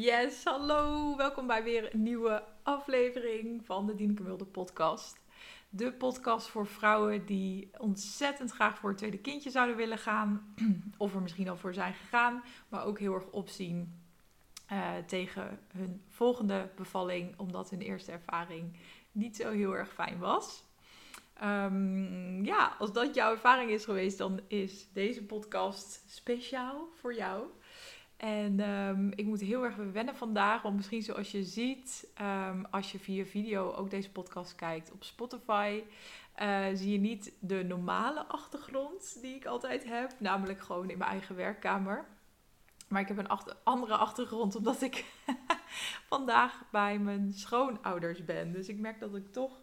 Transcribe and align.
Yes, 0.00 0.44
hallo. 0.44 1.16
Welkom 1.16 1.46
bij 1.46 1.62
weer 1.62 1.94
een 1.94 2.02
nieuwe 2.02 2.44
aflevering 2.62 3.66
van 3.66 3.86
de 3.86 3.94
Dieneke 3.94 4.22
Wilde 4.22 4.44
podcast. 4.44 5.20
De 5.68 5.92
podcast 5.92 6.46
voor 6.46 6.66
vrouwen 6.66 7.26
die 7.26 7.70
ontzettend 7.78 8.50
graag 8.50 8.78
voor 8.78 8.88
het 8.88 8.98
tweede 8.98 9.18
kindje 9.18 9.50
zouden 9.50 9.76
willen 9.76 9.98
gaan. 9.98 10.54
Of 10.98 11.14
er 11.14 11.20
misschien 11.20 11.48
al 11.48 11.56
voor 11.56 11.74
zijn 11.74 11.94
gegaan, 11.94 12.42
maar 12.68 12.84
ook 12.84 12.98
heel 12.98 13.14
erg 13.14 13.26
opzien 13.30 14.02
uh, 14.72 14.96
tegen 15.06 15.60
hun 15.72 16.02
volgende 16.08 16.70
bevalling. 16.76 17.38
Omdat 17.38 17.70
hun 17.70 17.80
eerste 17.80 18.12
ervaring 18.12 18.76
niet 19.12 19.36
zo 19.36 19.50
heel 19.50 19.76
erg 19.76 19.92
fijn 19.92 20.18
was. 20.18 20.64
Um, 21.42 22.44
ja, 22.44 22.76
als 22.78 22.92
dat 22.92 23.14
jouw 23.14 23.30
ervaring 23.30 23.70
is 23.70 23.84
geweest, 23.84 24.18
dan 24.18 24.40
is 24.48 24.92
deze 24.92 25.24
podcast 25.24 26.02
speciaal 26.06 26.88
voor 27.00 27.14
jou. 27.14 27.46
En 28.18 28.60
um, 28.60 29.12
ik 29.14 29.24
moet 29.24 29.40
heel 29.40 29.64
erg 29.64 29.76
wennen 29.76 30.16
vandaag, 30.16 30.62
want 30.62 30.76
misschien 30.76 31.02
zoals 31.02 31.30
je 31.30 31.42
ziet, 31.42 32.08
um, 32.20 32.66
als 32.70 32.92
je 32.92 32.98
via 32.98 33.24
video 33.24 33.72
ook 33.72 33.90
deze 33.90 34.10
podcast 34.10 34.54
kijkt 34.54 34.92
op 34.92 35.04
Spotify, 35.04 35.82
uh, 36.42 36.66
zie 36.74 36.92
je 36.92 36.98
niet 36.98 37.32
de 37.38 37.64
normale 37.64 38.24
achtergrond 38.24 39.18
die 39.22 39.34
ik 39.34 39.46
altijd 39.46 39.84
heb, 39.84 40.14
namelijk 40.18 40.60
gewoon 40.60 40.90
in 40.90 40.98
mijn 40.98 41.10
eigen 41.10 41.36
werkkamer. 41.36 42.06
Maar 42.88 43.00
ik 43.00 43.08
heb 43.08 43.18
een 43.18 43.38
andere 43.64 43.96
achtergrond, 43.96 44.56
omdat 44.56 44.82
ik 44.82 45.04
vandaag 46.08 46.62
bij 46.70 46.98
mijn 46.98 47.32
schoonouders 47.32 48.24
ben. 48.24 48.52
Dus 48.52 48.68
ik 48.68 48.78
merk 48.78 49.00
dat 49.00 49.14
ik 49.14 49.32
toch 49.32 49.60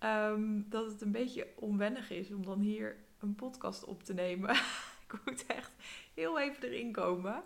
um, 0.00 0.66
dat 0.68 0.90
het 0.90 1.00
een 1.00 1.12
beetje 1.12 1.48
onwennig 1.54 2.10
is 2.10 2.32
om 2.32 2.44
dan 2.44 2.60
hier 2.60 2.96
een 3.20 3.34
podcast 3.34 3.84
op 3.84 4.02
te 4.02 4.14
nemen. 4.14 4.50
ik 5.08 5.20
moet 5.24 5.46
echt 5.46 5.72
heel 6.14 6.40
even 6.40 6.62
erin 6.62 6.92
komen. 6.92 7.42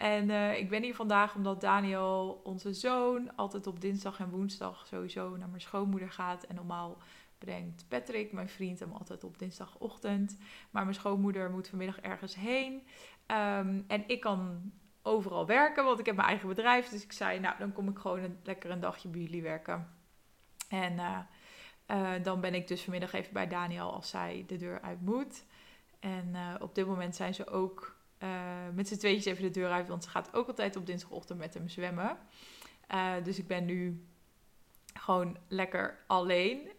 En 0.00 0.28
uh, 0.28 0.58
ik 0.58 0.68
ben 0.68 0.82
hier 0.82 0.94
vandaag 0.94 1.34
omdat 1.34 1.60
Daniel, 1.60 2.40
onze 2.44 2.72
zoon, 2.72 3.36
altijd 3.36 3.66
op 3.66 3.80
dinsdag 3.80 4.20
en 4.20 4.30
woensdag 4.30 4.86
sowieso 4.86 5.36
naar 5.36 5.48
mijn 5.48 5.60
schoonmoeder 5.60 6.10
gaat. 6.10 6.44
En 6.44 6.54
normaal 6.54 6.98
brengt 7.38 7.84
Patrick, 7.88 8.32
mijn 8.32 8.48
vriend, 8.48 8.78
hem 8.78 8.92
altijd 8.92 9.24
op 9.24 9.38
dinsdagochtend. 9.38 10.38
Maar 10.70 10.82
mijn 10.82 10.94
schoonmoeder 10.94 11.50
moet 11.50 11.68
vanmiddag 11.68 12.00
ergens 12.00 12.34
heen. 12.34 12.74
Um, 13.26 13.84
en 13.86 14.04
ik 14.06 14.20
kan 14.20 14.72
overal 15.02 15.46
werken, 15.46 15.84
want 15.84 15.98
ik 15.98 16.06
heb 16.06 16.16
mijn 16.16 16.28
eigen 16.28 16.48
bedrijf. 16.48 16.88
Dus 16.88 17.04
ik 17.04 17.12
zei, 17.12 17.40
nou, 17.40 17.58
dan 17.58 17.72
kom 17.72 17.88
ik 17.88 17.98
gewoon 17.98 18.18
een, 18.18 18.38
lekker 18.42 18.70
een 18.70 18.80
dagje 18.80 19.08
bij 19.08 19.20
jullie 19.20 19.42
werken. 19.42 19.88
En 20.68 20.92
uh, 20.92 21.18
uh, 21.86 22.10
dan 22.22 22.40
ben 22.40 22.54
ik 22.54 22.68
dus 22.68 22.82
vanmiddag 22.82 23.12
even 23.12 23.32
bij 23.32 23.48
Daniel 23.48 23.92
als 23.92 24.08
zij 24.08 24.44
de 24.46 24.56
deur 24.56 24.80
uit 24.80 25.00
moet. 25.00 25.44
En 25.98 26.36
op 26.60 26.74
dit 26.74 26.86
moment 26.86 27.16
zijn 27.16 27.34
ze 27.34 27.46
ook 27.46 27.98
uh, 28.22 28.28
met 28.74 28.88
z'n 28.88 28.96
tweetjes 28.96 29.24
even 29.24 29.42
de 29.42 29.50
deur 29.50 29.70
uit, 29.70 29.88
want 29.88 30.04
ze 30.04 30.10
gaat 30.10 30.34
ook 30.34 30.48
altijd 30.48 30.76
op 30.76 30.86
dinsdagochtend 30.86 31.38
met 31.38 31.54
hem 31.54 31.68
zwemmen. 31.68 32.18
Uh, 32.94 33.12
dus 33.22 33.38
ik 33.38 33.46
ben 33.46 33.64
nu 33.64 34.04
gewoon 34.94 35.36
lekker 35.48 35.98
alleen. 36.06 36.70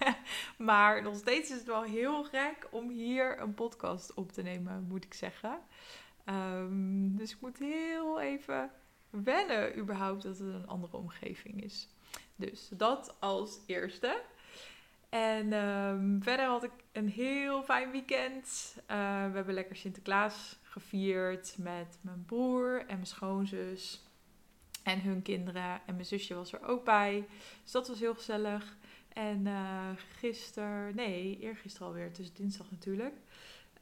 maar 0.58 1.02
nog 1.02 1.16
steeds 1.16 1.50
is 1.50 1.56
het 1.56 1.66
wel 1.66 1.82
heel 1.82 2.24
gek 2.24 2.68
om 2.70 2.90
hier 2.90 3.40
een 3.40 3.54
podcast 3.54 4.14
op 4.14 4.32
te 4.32 4.42
nemen, 4.42 4.86
moet 4.88 5.04
ik 5.04 5.14
zeggen. 5.14 5.58
Um, 6.26 7.16
dus 7.16 7.30
ik 7.30 7.40
moet 7.40 7.58
heel 7.58 8.20
even 8.20 8.70
wennen 9.10 9.78
überhaupt 9.78 10.22
dat 10.22 10.38
het 10.38 10.48
een 10.48 10.66
andere 10.66 10.96
omgeving 10.96 11.62
is. 11.62 11.88
Dus 12.36 12.68
dat 12.68 13.16
als 13.20 13.58
eerste. 13.66 14.22
En 15.08 15.52
um, 15.52 16.22
verder 16.22 16.46
had 16.46 16.64
ik 16.64 16.72
een 16.92 17.08
heel 17.08 17.62
fijn 17.62 17.90
weekend. 17.90 18.74
Uh, 18.76 18.86
we 19.26 19.36
hebben 19.36 19.54
lekker 19.54 19.76
Sinterklaas 19.76 20.58
gevierd 20.72 21.54
met 21.58 21.98
mijn 22.00 22.24
broer 22.24 22.80
en 22.80 22.94
mijn 22.94 23.06
schoonzus. 23.06 24.02
En 24.82 25.00
hun 25.00 25.22
kinderen. 25.22 25.80
En 25.86 25.94
mijn 25.94 26.06
zusje 26.06 26.34
was 26.34 26.52
er 26.52 26.64
ook 26.66 26.84
bij. 26.84 27.26
Dus 27.62 27.72
dat 27.72 27.88
was 27.88 28.00
heel 28.00 28.14
gezellig. 28.14 28.76
En 29.08 29.46
uh, 29.46 29.88
gisteren, 30.18 30.94
nee, 30.94 31.38
eergisteren 31.38 31.86
alweer, 31.86 32.12
dus 32.12 32.32
dinsdag 32.32 32.70
natuurlijk. 32.70 33.14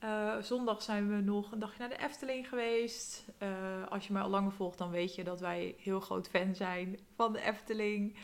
Uh, 0.04 0.36
zondag 0.40 0.82
zijn 0.82 1.08
we 1.08 1.20
nog 1.20 1.52
een 1.52 1.58
dagje 1.58 1.78
naar 1.78 1.88
de 1.88 2.04
Efteling 2.04 2.48
geweest. 2.48 3.24
Uh, 3.42 3.86
als 3.88 4.06
je 4.06 4.12
mij 4.12 4.22
al 4.22 4.28
langer 4.28 4.52
volgt, 4.52 4.78
dan 4.78 4.90
weet 4.90 5.14
je 5.14 5.24
dat 5.24 5.40
wij 5.40 5.74
heel 5.78 6.00
groot 6.00 6.28
fan 6.28 6.54
zijn 6.54 6.98
van 7.14 7.32
de 7.32 7.40
Efteling. 7.40 8.16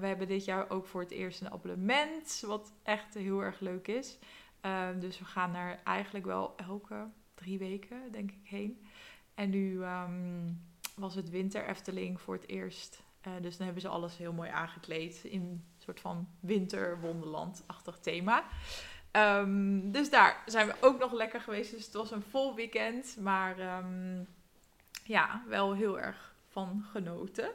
We 0.00 0.06
hebben 0.06 0.28
dit 0.28 0.44
jaar 0.44 0.70
ook 0.70 0.86
voor 0.86 1.00
het 1.00 1.10
eerst 1.10 1.40
een 1.40 1.50
abonnement, 1.50 2.42
wat 2.46 2.72
echt 2.82 3.14
heel 3.14 3.40
erg 3.40 3.60
leuk 3.60 3.88
is. 3.88 4.18
dus 4.98 5.18
we 5.18 5.24
gaan 5.24 5.54
er 5.54 5.80
eigenlijk 5.84 6.24
wel 6.24 6.56
elke 6.56 7.08
drie 7.36 7.58
weken, 7.58 8.12
denk 8.12 8.30
ik, 8.30 8.48
heen. 8.48 8.86
En 9.34 9.50
nu 9.50 9.84
um, 9.84 10.60
was 10.94 11.14
het 11.14 11.30
winter 11.30 11.68
Efteling 11.68 12.20
voor 12.20 12.34
het 12.34 12.48
eerst. 12.48 13.02
Uh, 13.26 13.32
dus 13.40 13.56
dan 13.56 13.64
hebben 13.64 13.82
ze 13.82 13.88
alles 13.88 14.16
heel 14.16 14.32
mooi 14.32 14.50
aangekleed 14.50 15.24
in 15.24 15.40
een 15.40 15.64
soort 15.78 16.00
van 16.00 16.28
winterwonderland-achtig 16.40 17.98
thema. 17.98 18.44
Um, 19.12 19.92
dus 19.92 20.10
daar 20.10 20.42
zijn 20.46 20.66
we 20.66 20.74
ook 20.80 20.98
nog 20.98 21.12
lekker 21.12 21.40
geweest. 21.40 21.70
Dus 21.70 21.84
het 21.84 21.94
was 21.94 22.10
een 22.10 22.22
vol 22.22 22.54
weekend. 22.54 23.16
Maar 23.20 23.78
um, 23.78 24.26
ja, 25.04 25.44
wel 25.48 25.74
heel 25.74 26.00
erg 26.00 26.34
van 26.48 26.84
genoten. 26.90 27.50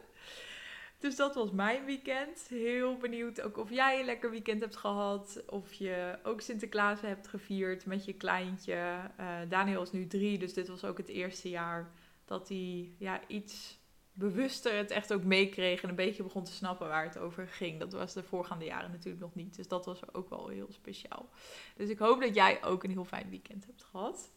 Dus 1.01 1.15
dat 1.15 1.35
was 1.35 1.51
mijn 1.51 1.85
weekend. 1.85 2.47
Heel 2.47 2.97
benieuwd 2.97 3.41
ook 3.41 3.57
of 3.57 3.69
jij 3.69 3.99
een 3.99 4.05
lekker 4.05 4.31
weekend 4.31 4.61
hebt 4.61 4.75
gehad. 4.75 5.43
Of 5.47 5.73
je 5.73 6.19
ook 6.23 6.41
Sinterklaas 6.41 7.01
hebt 7.01 7.27
gevierd 7.27 7.85
met 7.85 8.05
je 8.05 8.13
kleintje. 8.13 8.97
Uh, 9.19 9.37
Daniel 9.49 9.81
is 9.81 9.91
nu 9.91 10.07
drie, 10.07 10.37
dus 10.37 10.53
dit 10.53 10.67
was 10.67 10.83
ook 10.83 10.97
het 10.97 11.07
eerste 11.07 11.49
jaar 11.49 11.91
dat 12.25 12.47
hij 12.47 12.91
ja, 12.97 13.21
iets 13.27 13.79
bewuster 14.13 14.77
het 14.77 14.91
echt 14.91 15.13
ook 15.13 15.23
meekreeg. 15.23 15.81
En 15.83 15.89
een 15.89 15.95
beetje 15.95 16.23
begon 16.23 16.43
te 16.43 16.51
snappen 16.51 16.87
waar 16.87 17.03
het 17.03 17.17
over 17.17 17.47
ging. 17.47 17.79
Dat 17.79 17.93
was 17.93 18.13
de 18.13 18.23
voorgaande 18.23 18.65
jaren 18.65 18.91
natuurlijk 18.91 19.23
nog 19.23 19.35
niet. 19.35 19.55
Dus 19.55 19.67
dat 19.67 19.85
was 19.85 20.13
ook 20.13 20.29
wel 20.29 20.47
heel 20.47 20.71
speciaal. 20.71 21.29
Dus 21.75 21.89
ik 21.89 21.99
hoop 21.99 22.21
dat 22.21 22.35
jij 22.35 22.63
ook 22.63 22.83
een 22.83 22.91
heel 22.91 23.05
fijn 23.05 23.29
weekend 23.29 23.65
hebt 23.65 23.83
gehad. 23.83 24.31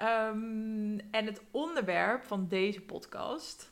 Um, 0.00 0.98
en 1.10 1.26
het 1.26 1.42
onderwerp 1.50 2.24
van 2.24 2.48
deze 2.48 2.80
podcast 2.80 3.71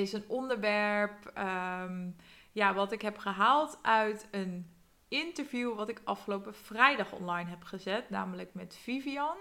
is 0.00 0.12
een 0.12 0.24
onderwerp 0.28 1.32
um, 1.38 2.16
ja, 2.52 2.74
wat 2.74 2.92
ik 2.92 3.02
heb 3.02 3.18
gehaald 3.18 3.78
uit 3.82 4.28
een 4.30 4.70
interview 5.08 5.74
wat 5.74 5.88
ik 5.88 6.00
afgelopen 6.04 6.54
vrijdag 6.54 7.12
online 7.12 7.50
heb 7.50 7.62
gezet, 7.62 8.10
namelijk 8.10 8.54
met 8.54 8.76
Vivian. 8.82 9.36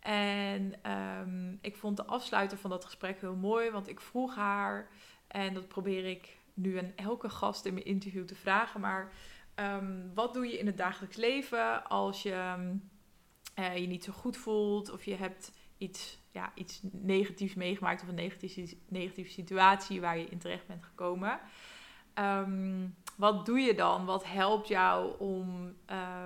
En 0.00 0.90
um, 0.92 1.58
ik 1.60 1.76
vond 1.76 1.96
de 1.96 2.06
afsluiter 2.06 2.58
van 2.58 2.70
dat 2.70 2.84
gesprek 2.84 3.20
heel 3.20 3.36
mooi, 3.36 3.70
want 3.70 3.88
ik 3.88 4.00
vroeg 4.00 4.34
haar, 4.34 4.88
en 5.26 5.54
dat 5.54 5.68
probeer 5.68 6.04
ik 6.04 6.36
nu 6.54 6.78
aan 6.78 6.92
elke 6.96 7.28
gast 7.28 7.64
in 7.64 7.74
mijn 7.74 7.86
interview 7.86 8.24
te 8.24 8.34
vragen, 8.34 8.80
maar 8.80 9.12
um, 9.54 10.10
wat 10.14 10.34
doe 10.34 10.46
je 10.46 10.58
in 10.58 10.66
het 10.66 10.76
dagelijks 10.76 11.16
leven 11.16 11.86
als 11.86 12.22
je 12.22 12.56
uh, 13.58 13.76
je 13.76 13.86
niet 13.86 14.04
zo 14.04 14.12
goed 14.12 14.36
voelt 14.36 14.90
of 14.90 15.04
je 15.04 15.14
hebt 15.14 15.52
iets, 15.78 16.18
ja, 16.30 16.52
iets 16.54 16.80
negatiefs 16.90 17.54
meegemaakt 17.54 18.02
of 18.02 18.08
een 18.08 18.14
negatieve, 18.14 18.76
negatieve 18.88 19.30
situatie 19.30 20.00
waar 20.00 20.18
je 20.18 20.26
in 20.26 20.38
terecht 20.38 20.66
bent 20.66 20.84
gekomen. 20.84 21.40
Um, 22.14 22.96
wat 23.16 23.46
doe 23.46 23.60
je 23.60 23.74
dan? 23.74 24.04
Wat 24.04 24.24
helpt 24.24 24.68
jou 24.68 25.18
om 25.18 25.76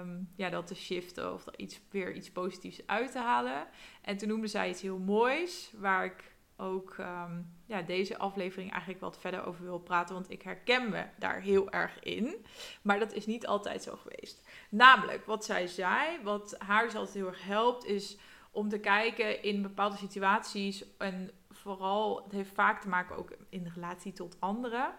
um, 0.00 0.28
ja, 0.36 0.50
dat 0.50 0.66
te 0.66 0.74
shiften 0.74 1.32
of 1.32 1.46
er 1.46 1.58
iets, 1.58 1.80
weer 1.90 2.14
iets 2.14 2.30
positiefs 2.30 2.86
uit 2.86 3.12
te 3.12 3.18
halen? 3.18 3.66
En 4.02 4.16
toen 4.16 4.28
noemde 4.28 4.46
zij 4.46 4.68
iets 4.68 4.82
heel 4.82 4.98
moois, 4.98 5.72
waar 5.78 6.04
ik 6.04 6.34
ook 6.56 6.96
um, 6.98 7.52
ja, 7.66 7.82
deze 7.82 8.18
aflevering 8.18 8.70
eigenlijk 8.70 9.00
wat 9.00 9.18
verder 9.18 9.44
over 9.44 9.64
wil 9.64 9.78
praten, 9.78 10.14
want 10.14 10.30
ik 10.30 10.42
herken 10.42 10.90
me 10.90 11.04
daar 11.18 11.40
heel 11.40 11.70
erg 11.70 11.98
in. 12.00 12.46
Maar 12.82 12.98
dat 12.98 13.12
is 13.12 13.26
niet 13.26 13.46
altijd 13.46 13.82
zo 13.82 13.96
geweest. 13.96 14.48
Namelijk, 14.70 15.24
wat 15.24 15.44
zij 15.44 15.66
zei, 15.66 16.22
wat 16.22 16.54
haar 16.58 16.84
dus 16.84 16.94
altijd 16.94 17.14
heel 17.14 17.26
erg 17.26 17.44
helpt, 17.44 17.84
is 17.84 18.18
om 18.52 18.68
te 18.68 18.78
kijken 18.78 19.42
in 19.42 19.62
bepaalde 19.62 19.96
situaties. 19.96 20.84
En 20.98 21.30
vooral, 21.50 22.22
het 22.22 22.32
heeft 22.32 22.54
vaak 22.54 22.80
te 22.80 22.88
maken 22.88 23.16
ook 23.16 23.32
in 23.48 23.70
relatie 23.74 24.12
tot 24.12 24.36
anderen. 24.38 24.94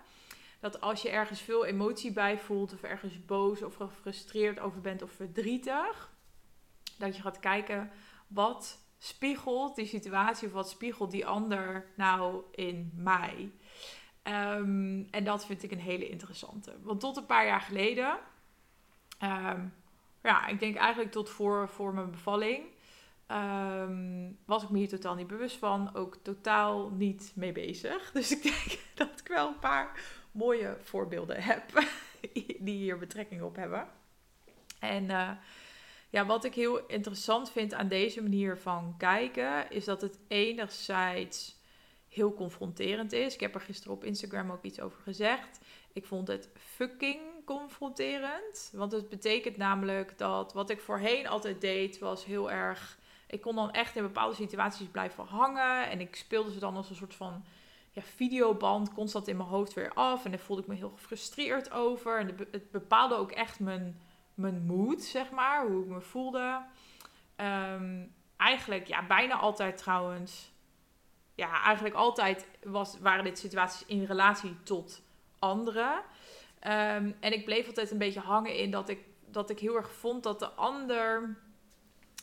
Dat 0.59 0.81
als 0.81 1.01
je 1.01 1.09
ergens 1.09 1.41
veel 1.41 1.65
emotie 1.65 2.11
bij 2.11 2.39
voelt, 2.39 2.73
of 2.73 2.83
ergens 2.83 3.25
boos 3.25 3.63
of 3.63 3.75
gefrustreerd 3.75 4.59
over 4.59 4.81
bent 4.81 5.01
of 5.01 5.11
verdrietig, 5.11 6.11
dat 6.97 7.15
je 7.15 7.21
gaat 7.21 7.39
kijken 7.39 7.91
wat 8.27 8.81
spiegelt 8.97 9.75
die 9.75 9.85
situatie 9.85 10.47
of 10.47 10.53
wat 10.53 10.69
spiegelt 10.69 11.11
die 11.11 11.25
ander 11.25 11.85
nou 11.95 12.43
in 12.51 12.91
mij. 12.95 13.51
Um, 14.23 15.07
en 15.11 15.23
dat 15.23 15.45
vind 15.45 15.63
ik 15.63 15.71
een 15.71 15.79
hele 15.79 16.09
interessante. 16.09 16.75
Want 16.81 16.99
tot 16.99 17.17
een 17.17 17.25
paar 17.25 17.45
jaar 17.45 17.61
geleden, 17.61 18.17
um, 19.23 19.73
ja, 20.23 20.47
ik 20.47 20.59
denk 20.59 20.75
eigenlijk 20.75 21.11
tot 21.11 21.29
voor, 21.29 21.69
voor 21.69 21.93
mijn 21.93 22.11
bevalling, 22.11 22.63
Um, 23.33 24.37
was 24.45 24.63
ik 24.63 24.69
me 24.69 24.77
hier 24.77 24.89
totaal 24.89 25.15
niet 25.15 25.27
bewust 25.27 25.57
van. 25.57 25.95
Ook 25.95 26.17
totaal 26.21 26.89
niet 26.89 27.31
mee 27.35 27.51
bezig. 27.51 28.11
Dus 28.13 28.31
ik 28.31 28.43
denk 28.43 28.79
dat 29.09 29.19
ik 29.19 29.27
wel 29.27 29.47
een 29.47 29.59
paar 29.59 29.99
mooie 30.31 30.77
voorbeelden 30.81 31.43
heb. 31.43 31.63
die 32.59 32.77
hier 32.77 32.97
betrekking 32.97 33.41
op 33.41 33.55
hebben. 33.55 33.87
En 34.79 35.03
uh, 35.03 35.31
ja, 36.09 36.25
wat 36.25 36.43
ik 36.43 36.53
heel 36.53 36.85
interessant 36.85 37.51
vind 37.51 37.73
aan 37.73 37.87
deze 37.87 38.21
manier 38.21 38.57
van 38.57 38.95
kijken. 38.97 39.71
Is 39.71 39.85
dat 39.85 40.01
het 40.01 40.19
enerzijds 40.27 41.61
heel 42.09 42.33
confronterend 42.33 43.11
is. 43.11 43.33
Ik 43.33 43.39
heb 43.39 43.55
er 43.55 43.61
gisteren 43.61 43.93
op 43.93 44.03
Instagram 44.03 44.51
ook 44.51 44.63
iets 44.63 44.79
over 44.79 45.01
gezegd. 45.01 45.59
Ik 45.93 46.05
vond 46.05 46.27
het 46.27 46.49
fucking 46.57 47.21
confronterend. 47.45 48.71
Want 48.73 48.91
het 48.91 49.09
betekent 49.09 49.57
namelijk 49.57 50.17
dat 50.17 50.53
wat 50.53 50.69
ik 50.69 50.81
voorheen 50.81 51.27
altijd 51.27 51.61
deed, 51.61 51.99
was 51.99 52.25
heel 52.25 52.51
erg. 52.51 52.97
Ik 53.33 53.41
kon 53.41 53.55
dan 53.55 53.71
echt 53.71 53.95
in 53.95 54.03
bepaalde 54.03 54.35
situaties 54.35 54.87
blijven 54.87 55.25
hangen. 55.25 55.89
En 55.89 55.99
ik 55.99 56.15
speelde 56.15 56.51
ze 56.51 56.59
dan 56.59 56.75
als 56.75 56.89
een 56.89 56.95
soort 56.95 57.15
van 57.15 57.43
ja, 57.91 58.01
videoband 58.01 58.93
constant 58.93 59.27
in 59.27 59.37
mijn 59.37 59.49
hoofd 59.49 59.73
weer 59.73 59.93
af. 59.93 60.25
En 60.25 60.31
daar 60.31 60.39
voelde 60.39 60.61
ik 60.61 60.67
me 60.67 60.75
heel 60.75 60.89
gefrustreerd 60.95 61.71
over. 61.71 62.19
En 62.19 62.35
het 62.51 62.71
bepaalde 62.71 63.15
ook 63.15 63.31
echt 63.31 63.59
mijn, 63.59 64.01
mijn 64.33 64.65
mood, 64.65 65.01
zeg 65.01 65.31
maar. 65.31 65.67
Hoe 65.67 65.83
ik 65.83 65.89
me 65.89 66.01
voelde. 66.01 66.61
Ehm, 67.35 68.03
eigenlijk, 68.37 68.87
ja, 68.87 69.05
bijna 69.05 69.35
altijd 69.35 69.77
trouwens. 69.77 70.51
Ja, 71.35 71.63
eigenlijk 71.63 71.95
altijd 71.95 72.47
was, 72.63 72.99
waren 72.99 73.23
dit 73.23 73.39
situaties 73.39 73.85
in 73.85 74.03
relatie 74.03 74.63
tot 74.63 75.01
anderen. 75.39 76.01
Ehm, 76.59 77.11
en 77.19 77.33
ik 77.33 77.45
bleef 77.45 77.67
altijd 77.67 77.91
een 77.91 77.97
beetje 77.97 78.19
hangen 78.19 78.55
in 78.55 78.71
dat 78.71 78.89
ik, 78.89 78.99
dat 79.25 79.49
ik 79.49 79.59
heel 79.59 79.75
erg 79.75 79.91
vond 79.91 80.23
dat 80.23 80.39
de 80.39 80.49
ander 80.49 81.37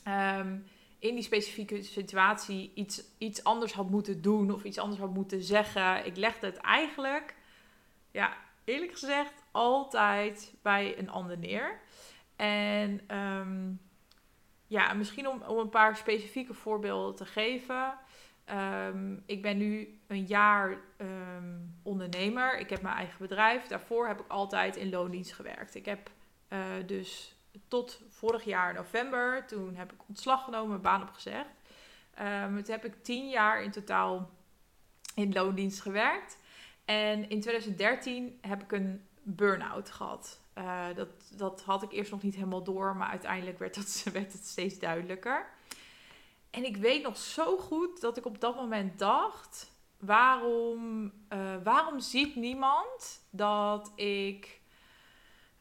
ehm, 0.04 0.58
in 1.00 1.14
die 1.14 1.24
specifieke 1.24 1.82
situatie 1.82 2.72
iets, 2.74 3.02
iets 3.18 3.44
anders 3.44 3.72
had 3.72 3.90
moeten 3.90 4.22
doen 4.22 4.50
of 4.50 4.64
iets 4.64 4.78
anders 4.78 5.00
had 5.00 5.14
moeten 5.14 5.42
zeggen. 5.42 6.06
Ik 6.06 6.16
legde 6.16 6.46
het 6.46 6.56
eigenlijk, 6.56 7.34
ja, 8.10 8.36
eerlijk 8.64 8.92
gezegd, 8.92 9.32
altijd 9.50 10.54
bij 10.62 10.98
een 10.98 11.10
ander 11.10 11.38
neer. 11.38 11.80
En 12.36 13.00
ehm, 13.06 13.72
ja, 14.66 14.92
misschien 14.92 15.28
om, 15.28 15.42
om 15.42 15.58
een 15.58 15.68
paar 15.68 15.96
specifieke 15.96 16.54
voorbeelden 16.54 17.14
te 17.16 17.26
geven. 17.26 17.94
Ehm, 18.44 19.16
ik 19.26 19.42
ben 19.42 19.56
nu 19.56 19.98
een 20.06 20.24
jaar 20.24 20.80
ehm, 20.96 21.58
ondernemer. 21.82 22.58
Ik 22.58 22.70
heb 22.70 22.82
mijn 22.82 22.96
eigen 22.96 23.18
bedrijf. 23.18 23.66
Daarvoor 23.66 24.06
heb 24.06 24.20
ik 24.20 24.28
altijd 24.28 24.76
in 24.76 24.90
loondienst 24.90 25.32
gewerkt. 25.32 25.74
Ik 25.74 25.84
heb 25.84 26.10
uh, 26.48 26.58
dus 26.86 27.39
tot 27.68 28.00
vorig 28.08 28.44
jaar 28.44 28.74
november, 28.74 29.46
toen 29.46 29.74
heb 29.74 29.92
ik 29.92 30.00
ontslag 30.08 30.44
genomen, 30.44 30.80
baan 30.80 31.02
opgezegd. 31.02 31.48
Um, 32.20 32.62
toen 32.62 32.74
heb 32.74 32.84
ik 32.84 33.02
tien 33.02 33.28
jaar 33.28 33.62
in 33.62 33.70
totaal 33.70 34.30
in 35.14 35.32
loondienst 35.32 35.80
gewerkt. 35.80 36.38
En 36.84 37.28
in 37.28 37.40
2013 37.40 38.38
heb 38.40 38.62
ik 38.62 38.72
een 38.72 39.06
burn-out 39.22 39.90
gehad. 39.90 40.40
Uh, 40.58 40.84
dat, 40.94 41.08
dat 41.36 41.62
had 41.62 41.82
ik 41.82 41.92
eerst 41.92 42.10
nog 42.10 42.22
niet 42.22 42.34
helemaal 42.34 42.62
door, 42.64 42.96
maar 42.96 43.08
uiteindelijk 43.08 43.58
werd, 43.58 43.74
dat, 43.74 44.04
werd 44.12 44.32
het 44.32 44.46
steeds 44.46 44.78
duidelijker. 44.78 45.46
En 46.50 46.64
ik 46.64 46.76
weet 46.76 47.02
nog 47.02 47.16
zo 47.16 47.56
goed 47.56 48.00
dat 48.00 48.16
ik 48.16 48.24
op 48.24 48.40
dat 48.40 48.56
moment 48.56 48.98
dacht: 48.98 49.72
waarom, 49.98 51.04
uh, 51.32 51.56
waarom 51.64 52.00
ziet 52.00 52.36
niemand 52.36 53.22
dat 53.30 53.92
ik. 53.94 54.59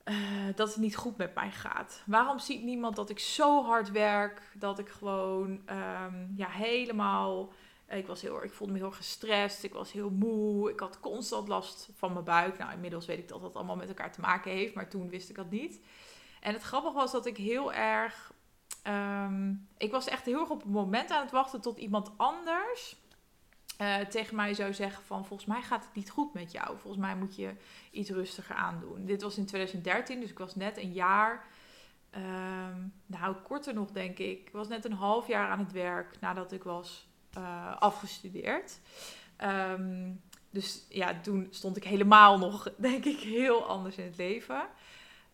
Uh, 0.05 0.15
dat 0.55 0.67
het 0.67 0.77
niet 0.77 0.95
goed 0.95 1.17
met 1.17 1.35
mij 1.35 1.51
gaat? 1.51 2.03
Waarom 2.05 2.39
ziet 2.39 2.63
niemand 2.63 2.95
dat 2.95 3.09
ik 3.09 3.19
zo 3.19 3.63
hard 3.63 3.91
werk? 3.91 4.41
Dat 4.53 4.79
ik 4.79 4.89
gewoon 4.89 5.49
um, 5.49 6.33
ja, 6.35 6.47
helemaal. 6.49 7.53
Ik, 7.87 8.07
was 8.07 8.21
heel, 8.21 8.43
ik 8.43 8.53
voelde 8.53 8.73
me 8.73 8.79
heel 8.79 8.91
gestrest. 8.91 9.63
Ik 9.63 9.73
was 9.73 9.91
heel 9.91 10.09
moe. 10.09 10.69
Ik 10.71 10.79
had 10.79 10.99
constant 10.99 11.47
last 11.47 11.89
van 11.95 12.13
mijn 12.13 12.25
buik. 12.25 12.57
Nou, 12.57 12.71
inmiddels 12.71 13.05
weet 13.05 13.17
ik 13.17 13.27
dat 13.27 13.41
dat 13.41 13.55
allemaal 13.55 13.75
met 13.75 13.87
elkaar 13.87 14.11
te 14.11 14.21
maken 14.21 14.51
heeft. 14.51 14.73
Maar 14.73 14.89
toen 14.89 15.09
wist 15.09 15.29
ik 15.29 15.35
dat 15.35 15.49
niet. 15.49 15.79
En 16.39 16.53
het 16.53 16.63
grappige 16.63 16.95
was 16.95 17.11
dat 17.11 17.25
ik 17.25 17.37
heel 17.37 17.73
erg 17.73 18.31
Ehm, 18.83 19.53
ik 19.77 19.91
was 19.91 20.07
echt 20.07 20.25
heel 20.25 20.39
erg 20.39 20.49
op 20.49 20.61
het 20.61 20.71
moment 20.71 21.11
aan 21.11 21.21
het 21.21 21.31
wachten 21.31 21.61
tot 21.61 21.77
iemand 21.77 22.11
anders 22.17 22.95
uh, 23.81 23.97
tegen 23.97 24.35
mij 24.35 24.53
zou 24.53 24.73
zeggen 24.73 25.03
van 25.03 25.25
volgens 25.25 25.49
mij 25.49 25.61
gaat 25.61 25.85
het 25.85 25.95
niet 25.95 26.09
goed 26.09 26.33
met 26.33 26.51
jou. 26.51 26.77
Volgens 26.77 27.01
mij 27.01 27.15
moet 27.15 27.35
je 27.35 27.53
iets 27.91 28.09
rustiger 28.09 28.55
aandoen. 28.55 29.05
Dit 29.05 29.21
was 29.21 29.37
in 29.37 29.45
2013, 29.45 30.19
dus 30.19 30.29
ik 30.29 30.37
was 30.37 30.55
net 30.55 30.77
een 30.77 30.91
jaar, 30.91 31.47
um, 32.15 32.93
nou 33.05 33.35
korter 33.35 33.73
nog 33.73 33.91
denk 33.91 34.17
ik. 34.17 34.47
Ik 34.47 34.49
was 34.51 34.67
net 34.67 34.85
een 34.85 34.93
half 34.93 35.27
jaar 35.27 35.49
aan 35.49 35.59
het 35.59 35.71
werk 35.71 36.19
nadat 36.19 36.51
ik 36.51 36.63
was 36.63 37.07
uh, 37.37 37.75
afgestudeerd. 37.75 38.79
Um, 39.43 40.21
dus 40.49 40.85
ja, 40.89 41.19
toen 41.21 41.47
stond 41.49 41.77
ik 41.77 41.83
helemaal 41.83 42.37
nog, 42.37 42.73
denk 42.77 43.05
ik, 43.05 43.19
heel 43.19 43.67
anders 43.67 43.95
in 43.95 44.05
het 44.05 44.17
leven. 44.17 44.67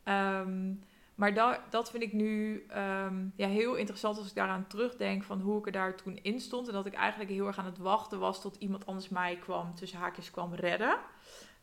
Um, 0.04 0.84
maar 1.16 1.34
dat, 1.34 1.60
dat 1.70 1.92
vind 1.92 2.04
ik 2.04 2.14
nu 2.14 2.66
um, 2.78 3.34
ja, 3.36 3.48
heel 3.48 3.76
interessant 3.76 4.18
als 4.18 4.28
ik 4.28 4.36
daaraan 4.36 4.68
terugdenk 4.68 5.24
van 5.24 5.42
hoe 5.42 5.60
ik 5.60 5.66
er 5.66 5.72
daar 5.72 5.96
toen 5.96 6.20
in 6.22 6.40
stond. 6.40 6.68
En 6.68 6.74
dat 6.74 6.86
ik 6.86 6.94
eigenlijk 6.94 7.30
heel 7.30 7.48
erg 7.48 7.58
aan 7.58 7.66
het 7.66 7.78
wachten 7.78 8.20
was 8.20 8.42
tot 8.42 8.56
iemand 8.56 8.86
anders 8.86 9.10
mij 9.10 9.38
kwam, 9.38 9.76
tussen 9.76 10.00
haakjes 10.00 10.32
kwam 10.32 10.54
redden. 10.54 10.98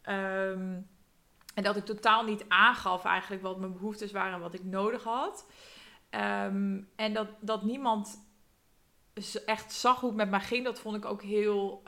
Um, 0.08 0.90
en 1.54 1.62
dat 1.62 1.76
ik 1.76 1.84
totaal 1.84 2.24
niet 2.24 2.44
aangaf 2.48 3.04
eigenlijk 3.04 3.42
wat 3.42 3.58
mijn 3.58 3.72
behoeftes 3.72 4.12
waren 4.12 4.34
en 4.34 4.40
wat 4.40 4.54
ik 4.54 4.64
nodig 4.64 5.02
had. 5.02 5.50
Um, 6.10 6.88
en 6.96 7.12
dat, 7.12 7.28
dat 7.40 7.62
niemand 7.62 8.30
echt 9.46 9.72
zag 9.72 10.00
hoe 10.00 10.08
het 10.08 10.18
met 10.18 10.30
mij 10.30 10.40
ging, 10.40 10.64
dat 10.64 10.80
vond 10.80 10.96
ik 10.96 11.04
ook 11.04 11.22
heel, 11.22 11.82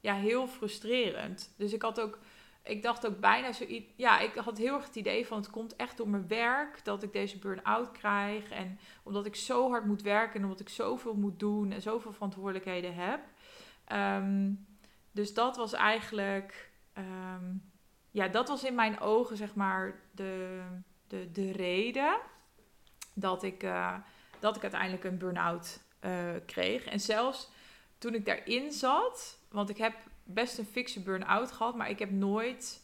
ja, 0.00 0.14
heel 0.14 0.46
frustrerend. 0.46 1.54
Dus 1.56 1.72
ik 1.72 1.82
had 1.82 2.00
ook 2.00 2.18
ik 2.62 2.82
dacht 2.82 3.06
ook 3.06 3.20
bijna 3.20 3.52
zoiets. 3.52 3.92
Ja, 3.96 4.20
ik 4.20 4.34
had 4.34 4.58
heel 4.58 4.74
erg 4.74 4.86
het 4.86 4.96
idee 4.96 5.26
van 5.26 5.36
het 5.36 5.50
komt 5.50 5.76
echt 5.76 5.96
door 5.96 6.08
mijn 6.08 6.28
werk 6.28 6.84
dat 6.84 7.02
ik 7.02 7.12
deze 7.12 7.38
burn-out 7.38 7.90
krijg. 7.92 8.50
En 8.50 8.78
omdat 9.02 9.26
ik 9.26 9.36
zo 9.36 9.70
hard 9.70 9.84
moet 9.84 10.02
werken 10.02 10.36
en 10.36 10.44
omdat 10.44 10.60
ik 10.60 10.68
zoveel 10.68 11.14
moet 11.14 11.38
doen 11.38 11.72
en 11.72 11.82
zoveel 11.82 12.12
verantwoordelijkheden 12.12 12.94
heb. 12.94 13.20
Um, 13.92 14.66
dus 15.12 15.34
dat 15.34 15.56
was 15.56 15.72
eigenlijk. 15.72 16.70
Um, 16.98 17.70
ja, 18.10 18.28
dat 18.28 18.48
was 18.48 18.64
in 18.64 18.74
mijn 18.74 19.00
ogen, 19.00 19.36
zeg 19.36 19.54
maar, 19.54 20.00
de, 20.10 20.62
de, 21.06 21.32
de 21.32 21.52
reden 21.52 22.18
dat 23.14 23.42
ik, 23.42 23.62
uh, 23.62 23.94
dat 24.38 24.56
ik 24.56 24.62
uiteindelijk 24.62 25.04
een 25.04 25.18
burn-out 25.18 25.80
uh, 26.00 26.30
kreeg. 26.46 26.84
En 26.84 27.00
zelfs 27.00 27.50
toen 27.98 28.14
ik 28.14 28.26
daarin 28.26 28.72
zat, 28.72 29.38
want 29.50 29.70
ik 29.70 29.76
heb 29.76 29.94
best 30.24 30.58
een 30.58 30.66
fikse 30.66 31.02
burn-out 31.02 31.52
gehad, 31.52 31.76
maar 31.76 31.90
ik 31.90 31.98
heb 31.98 32.10
nooit. 32.10 32.82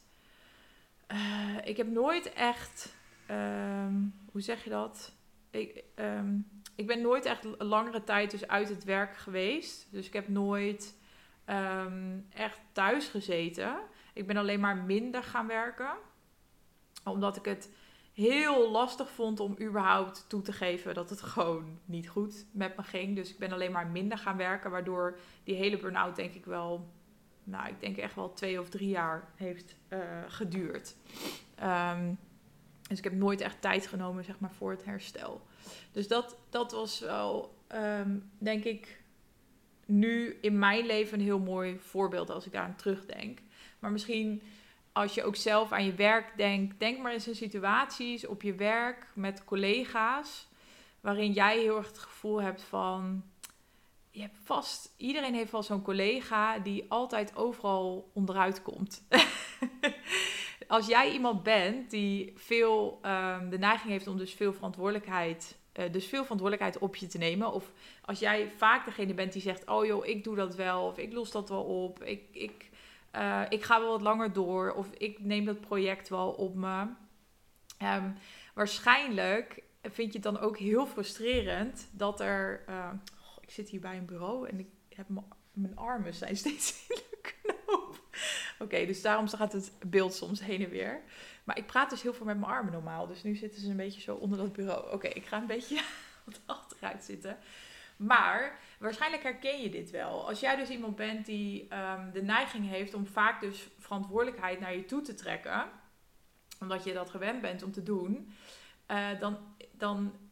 Uh, 1.12 1.56
ik 1.64 1.76
heb 1.76 1.90
nooit 1.90 2.32
echt. 2.32 2.94
Um, 3.30 4.14
hoe 4.32 4.40
zeg 4.40 4.64
je 4.64 4.70
dat? 4.70 5.12
Ik, 5.50 5.84
um, 5.94 6.60
ik 6.74 6.86
ben 6.86 7.00
nooit 7.00 7.24
echt 7.24 7.46
langere 7.58 8.04
tijd 8.04 8.30
dus 8.30 8.46
uit 8.46 8.68
het 8.68 8.84
werk 8.84 9.16
geweest. 9.16 9.88
Dus 9.90 10.06
ik 10.06 10.12
heb 10.12 10.28
nooit 10.28 10.96
um, 11.46 12.26
echt 12.34 12.58
thuis 12.72 13.08
gezeten. 13.08 13.78
Ik 14.12 14.26
ben 14.26 14.36
alleen 14.36 14.60
maar 14.60 14.76
minder 14.76 15.22
gaan 15.22 15.46
werken. 15.46 15.90
Omdat 17.04 17.36
ik 17.36 17.44
het 17.44 17.70
heel 18.12 18.70
lastig 18.70 19.10
vond 19.10 19.40
om 19.40 19.56
überhaupt 19.60 20.24
toe 20.28 20.42
te 20.42 20.52
geven 20.52 20.94
dat 20.94 21.10
het 21.10 21.22
gewoon 21.32 21.78
niet 21.84 22.08
goed 22.08 22.46
met 22.52 22.76
me 22.76 22.82
ging. 22.82 23.16
Dus 23.16 23.30
ik 23.30 23.38
ben 23.38 23.52
alleen 23.52 23.72
maar 23.72 23.86
minder 23.86 24.18
gaan 24.18 24.36
werken, 24.36 24.70
waardoor 24.70 25.18
die 25.44 25.54
hele 25.54 25.78
burn-out 25.78 26.16
denk 26.16 26.34
ik 26.34 26.44
wel 26.44 26.88
nou, 27.48 27.68
ik 27.68 27.80
denk 27.80 27.96
echt 27.96 28.14
wel 28.14 28.32
twee 28.32 28.60
of 28.60 28.68
drie 28.68 28.88
jaar 28.88 29.28
heeft 29.36 29.74
uh, 29.88 29.98
geduurd. 30.28 30.96
Um, 31.62 32.18
dus 32.88 32.98
ik 32.98 33.04
heb 33.04 33.12
nooit 33.12 33.40
echt 33.40 33.60
tijd 33.60 33.86
genomen, 33.86 34.24
zeg 34.24 34.38
maar, 34.38 34.52
voor 34.52 34.70
het 34.70 34.84
herstel. 34.84 35.42
Dus 35.92 36.08
dat, 36.08 36.36
dat 36.50 36.72
was 36.72 37.00
wel, 37.00 37.54
um, 37.74 38.30
denk 38.38 38.64
ik, 38.64 39.02
nu 39.86 40.38
in 40.40 40.58
mijn 40.58 40.86
leven 40.86 41.18
een 41.18 41.24
heel 41.24 41.38
mooi 41.38 41.78
voorbeeld 41.78 42.30
als 42.30 42.46
ik 42.46 42.52
daar 42.52 42.64
aan 42.64 42.76
terugdenk. 42.76 43.38
Maar 43.78 43.90
misschien 43.90 44.42
als 44.92 45.14
je 45.14 45.24
ook 45.24 45.36
zelf 45.36 45.72
aan 45.72 45.84
je 45.84 45.94
werk 45.94 46.36
denkt, 46.36 46.78
denk 46.78 46.98
maar 46.98 47.12
eens 47.12 47.28
in 47.28 47.34
situaties 47.34 48.26
op 48.26 48.42
je 48.42 48.54
werk 48.54 49.06
met 49.14 49.44
collega's, 49.44 50.48
waarin 51.00 51.32
jij 51.32 51.58
heel 51.58 51.76
erg 51.76 51.86
het 51.86 51.98
gevoel 51.98 52.42
hebt 52.42 52.62
van 52.62 53.22
je 54.18 54.24
hebt 54.24 54.38
vast, 54.44 54.94
iedereen 54.96 55.34
heeft 55.34 55.52
wel 55.52 55.62
zo'n 55.62 55.82
collega 55.82 56.58
die 56.58 56.84
altijd 56.88 57.36
overal 57.36 58.10
onderuit 58.14 58.62
komt. 58.62 59.06
als 60.68 60.86
jij 60.86 61.12
iemand 61.12 61.42
bent 61.42 61.90
die 61.90 62.32
veel 62.36 63.00
um, 63.06 63.50
de 63.50 63.58
neiging 63.58 63.90
heeft 63.90 64.06
om 64.06 64.18
dus 64.18 64.32
veel 64.34 64.52
verantwoordelijkheid, 64.52 65.56
uh, 65.74 65.92
dus 65.92 66.06
veel 66.06 66.22
verantwoordelijkheid 66.22 66.78
op 66.78 66.96
je 66.96 67.06
te 67.06 67.18
nemen. 67.18 67.52
Of 67.52 67.72
als 68.04 68.18
jij 68.18 68.50
vaak 68.56 68.84
degene 68.84 69.14
bent 69.14 69.32
die 69.32 69.42
zegt, 69.42 69.68
oh 69.68 69.86
joh, 69.86 70.06
ik 70.06 70.24
doe 70.24 70.36
dat 70.36 70.54
wel. 70.54 70.86
Of 70.86 70.98
ik 70.98 71.12
los 71.12 71.30
dat 71.30 71.48
wel 71.48 71.62
op. 71.62 72.02
Ik, 72.02 72.22
ik, 72.32 72.70
uh, 73.16 73.42
ik 73.48 73.62
ga 73.62 73.80
wel 73.80 73.90
wat 73.90 74.02
langer 74.02 74.32
door. 74.32 74.72
Of 74.72 74.90
ik 74.90 75.20
neem 75.20 75.44
dat 75.44 75.60
project 75.60 76.08
wel 76.08 76.30
op 76.30 76.54
me. 76.54 76.86
Um, 77.82 78.14
waarschijnlijk 78.54 79.62
vind 79.82 80.12
je 80.12 80.18
het 80.18 80.22
dan 80.22 80.38
ook 80.38 80.58
heel 80.58 80.86
frustrerend 80.86 81.88
dat 81.92 82.20
er... 82.20 82.64
Uh, 82.68 82.90
ik 83.48 83.54
zit 83.54 83.68
hier 83.68 83.80
bij 83.80 83.96
een 83.96 84.06
bureau 84.06 84.48
en 84.48 84.58
ik 84.58 84.68
heb 84.88 85.06
mijn 85.52 85.76
armen 85.76 86.14
zijn 86.14 86.36
steeds 86.46 86.86
in 86.88 86.96
de 87.10 87.18
knoop. 87.20 88.00
Oké, 88.58 88.86
dus 88.86 89.02
daarom 89.02 89.28
gaat 89.28 89.52
het 89.52 89.72
beeld 89.86 90.14
soms 90.14 90.40
heen 90.40 90.64
en 90.64 90.70
weer. 90.70 91.02
Maar 91.44 91.58
ik 91.58 91.66
praat 91.66 91.90
dus 91.90 92.02
heel 92.02 92.14
veel 92.14 92.26
met 92.26 92.38
mijn 92.38 92.52
armen 92.52 92.72
normaal. 92.72 93.06
Dus 93.06 93.22
nu 93.22 93.36
zitten 93.36 93.60
ze 93.60 93.70
een 93.70 93.76
beetje 93.76 94.00
zo 94.00 94.14
onder 94.14 94.38
dat 94.38 94.52
bureau. 94.52 94.92
Oké, 94.92 95.08
ik 95.08 95.26
ga 95.26 95.36
een 95.36 95.46
beetje 95.46 95.82
wat 96.24 96.40
achteruit 96.46 97.04
zitten. 97.04 97.38
Maar 97.96 98.58
waarschijnlijk 98.78 99.22
herken 99.22 99.62
je 99.62 99.70
dit 99.70 99.90
wel. 99.90 100.28
Als 100.28 100.40
jij 100.40 100.56
dus 100.56 100.68
iemand 100.68 100.96
bent 100.96 101.26
die 101.26 101.68
ehm, 101.68 102.10
de 102.12 102.22
neiging 102.22 102.68
heeft 102.68 102.94
om 102.94 103.06
vaak 103.06 103.40
dus 103.40 103.68
verantwoordelijkheid 103.78 104.60
naar 104.60 104.76
je 104.76 104.84
toe 104.84 105.02
te 105.02 105.14
trekken, 105.14 105.64
omdat 106.60 106.84
je 106.84 106.92
dat 106.92 107.10
gewend 107.10 107.40
bent 107.40 107.62
om 107.62 107.72
te 107.72 107.82
doen, 107.82 108.32
uh, 108.90 109.20
dan, 109.20 109.38
dan 109.72 110.27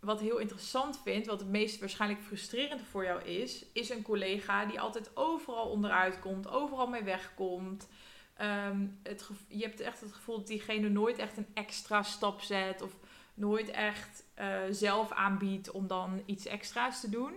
wat 0.00 0.20
heel 0.20 0.38
interessant 0.38 1.00
vindt, 1.02 1.26
wat 1.26 1.40
het 1.40 1.48
meest 1.48 1.80
waarschijnlijk 1.80 2.22
frustrerend 2.22 2.80
voor 2.90 3.04
jou 3.04 3.22
is, 3.22 3.64
is 3.72 3.90
een 3.90 4.02
collega 4.02 4.64
die 4.64 4.80
altijd 4.80 5.16
overal 5.16 5.66
onderuit 5.66 6.18
komt, 6.18 6.48
overal 6.48 6.86
mee 6.86 7.02
wegkomt. 7.02 7.88
Ehm, 8.36 8.86
het 9.02 9.28
je 9.48 9.62
hebt 9.62 9.80
echt 9.80 10.00
het 10.00 10.12
gevoel 10.12 10.36
dat 10.36 10.46
diegene 10.46 10.88
nooit 10.88 11.18
echt 11.18 11.36
een 11.36 11.46
extra 11.54 12.02
stap 12.02 12.40
zet 12.40 12.82
of 12.82 12.96
nooit 13.34 13.70
echt 13.70 14.24
uh, 14.38 14.58
zelf 14.70 15.12
aanbiedt 15.12 15.70
om 15.70 15.86
dan 15.86 16.22
iets 16.26 16.46
extra's 16.46 17.00
te 17.00 17.10
doen. 17.10 17.34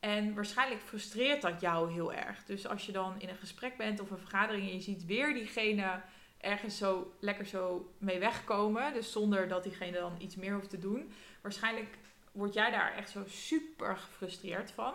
En 0.00 0.34
waarschijnlijk 0.34 0.80
frustreert 0.80 1.42
dat 1.42 1.60
jou 1.60 1.92
heel 1.92 2.12
erg. 2.12 2.44
Dus 2.44 2.66
als 2.66 2.86
je 2.86 2.92
dan 2.92 3.14
in 3.18 3.28
een 3.28 3.36
gesprek 3.36 3.76
bent 3.76 4.00
of 4.00 4.10
een 4.10 4.18
vergadering 4.18 4.68
en 4.68 4.74
je 4.74 4.80
ziet 4.80 5.06
weer 5.06 5.34
diegene 5.34 6.00
ergens 6.40 6.76
zo 6.76 7.12
lekker 7.20 7.46
zo 7.46 7.92
mee 7.98 8.18
wegkomen, 8.18 8.92
dus 8.92 9.12
zonder 9.12 9.48
dat 9.48 9.62
diegene 9.62 9.98
dan 9.98 10.12
iets 10.18 10.36
meer 10.36 10.54
hoeft 10.54 10.70
te 10.70 10.78
doen, 10.78 11.12
waarschijnlijk 11.40 11.98
word 12.32 12.54
jij 12.54 12.70
daar 12.70 12.94
echt 12.94 13.10
zo 13.10 13.24
super 13.26 13.96
gefrustreerd 13.96 14.70
van. 14.70 14.94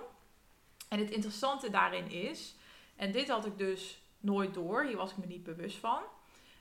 En 0.89 0.99
het 0.99 1.11
interessante 1.11 1.69
daarin 1.69 2.11
is, 2.11 2.55
en 2.95 3.11
dit 3.11 3.29
had 3.29 3.45
ik 3.45 3.57
dus 3.57 4.01
nooit 4.19 4.53
door, 4.53 4.83
hier 4.83 4.97
was 4.97 5.11
ik 5.11 5.17
me 5.17 5.25
niet 5.25 5.43
bewust 5.43 5.77
van. 5.77 6.03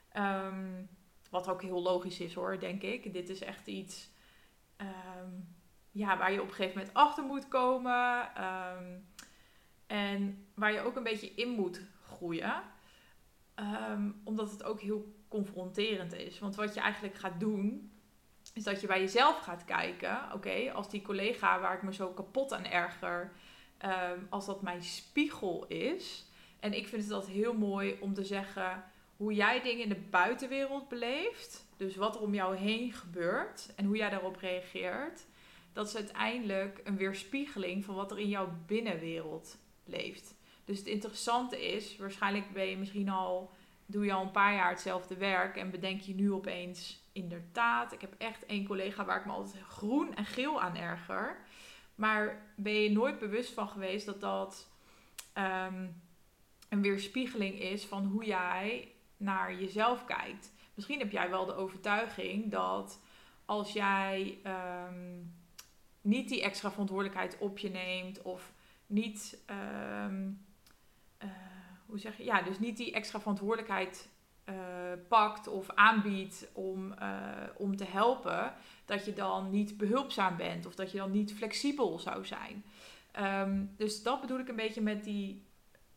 Ehm, 0.08 0.82
wat 1.30 1.48
ook 1.48 1.62
heel 1.62 1.82
logisch 1.82 2.20
is 2.20 2.34
hoor, 2.34 2.58
denk 2.58 2.82
ik. 2.82 3.12
Dit 3.12 3.28
is 3.28 3.40
echt 3.40 3.66
iets 3.66 4.08
ehm, 4.76 5.30
ja, 5.90 6.18
waar 6.18 6.32
je 6.32 6.42
op 6.42 6.48
een 6.48 6.54
gegeven 6.54 6.78
moment 6.78 6.96
achter 6.96 7.24
moet 7.24 7.48
komen. 7.48 8.34
Ehm, 8.34 8.98
en 9.86 10.46
waar 10.54 10.72
je 10.72 10.80
ook 10.80 10.96
een 10.96 11.02
beetje 11.02 11.34
in 11.34 11.48
moet 11.48 11.80
groeien. 12.02 12.62
omdat 14.24 14.50
het 14.50 14.64
ook 14.64 14.80
heel 14.80 15.14
confronterend 15.28 16.12
is. 16.12 16.38
Want 16.38 16.54
wat 16.54 16.74
je 16.74 16.80
eigenlijk 16.80 17.14
gaat 17.14 17.40
doen, 17.40 17.93
is 18.54 18.62
dat 18.62 18.80
je 18.80 18.86
bij 18.86 19.00
jezelf 19.00 19.38
gaat 19.38 19.64
kijken. 19.64 20.18
Oké, 20.32 20.72
als 20.72 20.90
die 20.90 21.02
collega 21.02 21.60
waar 21.60 21.74
ik 21.74 21.82
me 21.82 21.94
zo 21.94 22.08
kapot 22.08 22.52
aan 22.52 22.66
erger, 22.66 23.32
als 24.28 24.46
dat 24.46 24.62
mijn 24.62 24.82
spiegel 24.82 25.66
is. 25.66 26.26
En 26.60 26.72
ik 26.72 26.88
vind 26.88 27.02
het 27.02 27.12
altijd 27.12 27.32
heel 27.32 27.54
mooi 27.54 27.96
om 28.00 28.14
te 28.14 28.24
zeggen 28.24 28.84
hoe 29.16 29.34
jij 29.34 29.62
dingen 29.62 29.82
in 29.82 29.88
de 29.88 30.04
buitenwereld 30.10 30.88
beleeft, 30.88 31.66
dus 31.76 31.96
wat 31.96 32.14
er 32.14 32.20
om 32.20 32.34
jou 32.34 32.56
heen 32.56 32.92
gebeurt 32.92 33.72
en 33.76 33.84
hoe 33.84 33.96
jij 33.96 34.10
daarop 34.10 34.36
reageert, 34.36 35.26
dat 35.72 35.86
is 35.86 35.96
uiteindelijk 35.96 36.80
een 36.84 36.96
weerspiegeling 36.96 37.84
van 37.84 37.94
wat 37.94 38.10
er 38.10 38.18
in 38.18 38.28
jouw 38.28 38.48
binnenwereld 38.66 39.56
leeft. 39.84 40.34
Dus 40.64 40.78
het 40.78 40.86
interessante 40.86 41.72
is, 41.72 41.96
waarschijnlijk 41.96 42.52
ben 42.52 42.66
je 42.66 42.76
misschien 42.76 43.08
al, 43.08 43.50
doe 43.86 44.04
je 44.04 44.12
al 44.12 44.22
een 44.22 44.30
paar 44.30 44.54
jaar 44.54 44.70
hetzelfde 44.70 45.16
werk 45.16 45.56
en 45.56 45.70
bedenk 45.70 46.00
je 46.00 46.14
nu 46.14 46.32
opeens, 46.32 47.03
inderdaad, 47.14 47.92
ik 47.92 48.00
heb 48.00 48.14
echt 48.18 48.46
één 48.46 48.66
collega 48.66 49.04
waar 49.04 49.18
ik 49.18 49.26
me 49.26 49.32
altijd 49.32 49.62
groen 49.62 50.14
en 50.14 50.24
geel 50.24 50.60
aan 50.60 50.76
erger. 50.76 51.36
Maar 51.94 52.52
ben 52.56 52.72
je 52.72 52.90
nooit 52.90 53.18
bewust 53.18 53.52
van 53.52 53.68
geweest 53.68 54.06
dat 54.06 54.20
dat 54.20 54.68
ehm, 55.32 55.86
een 56.68 56.82
weerspiegeling 56.82 57.60
is 57.60 57.84
van 57.84 58.04
hoe 58.04 58.24
jij 58.24 58.92
naar 59.16 59.54
jezelf 59.54 60.04
kijkt. 60.04 60.52
Misschien 60.74 60.98
heb 60.98 61.10
jij 61.10 61.30
wel 61.30 61.46
de 61.46 61.54
overtuiging 61.54 62.50
dat 62.50 63.00
als 63.44 63.72
jij 63.72 64.38
ehm, 64.42 65.20
niet 66.00 66.28
die 66.28 66.42
extra 66.42 66.70
verantwoordelijkheid 66.70 67.38
op 67.38 67.58
je 67.58 67.70
neemt 67.70 68.22
of 68.22 68.52
niet, 68.86 69.42
ehm, 69.46 70.30
eh, 71.18 71.28
hoe 71.86 71.98
zeg 71.98 72.16
je, 72.16 72.24
ja, 72.24 72.42
dus 72.42 72.58
niet 72.58 72.76
die 72.76 72.92
extra 72.92 73.18
verantwoordelijkheid 73.20 74.08
uh, 74.48 74.54
pakt 75.08 75.48
of 75.48 75.70
aanbiedt 75.70 76.48
om, 76.52 76.92
uh, 76.92 77.18
om 77.56 77.76
te 77.76 77.84
helpen, 77.84 78.54
dat 78.84 79.04
je 79.04 79.12
dan 79.12 79.50
niet 79.50 79.76
behulpzaam 79.76 80.36
bent 80.36 80.66
of 80.66 80.74
dat 80.74 80.90
je 80.90 80.98
dan 80.98 81.10
niet 81.10 81.34
flexibel 81.34 81.98
zou 81.98 82.24
zijn. 82.24 82.64
Um, 83.20 83.74
dus 83.76 84.02
dat 84.02 84.20
bedoel 84.20 84.38
ik 84.38 84.48
een 84.48 84.56
beetje 84.56 84.80
met 84.80 85.04
die, 85.04 85.46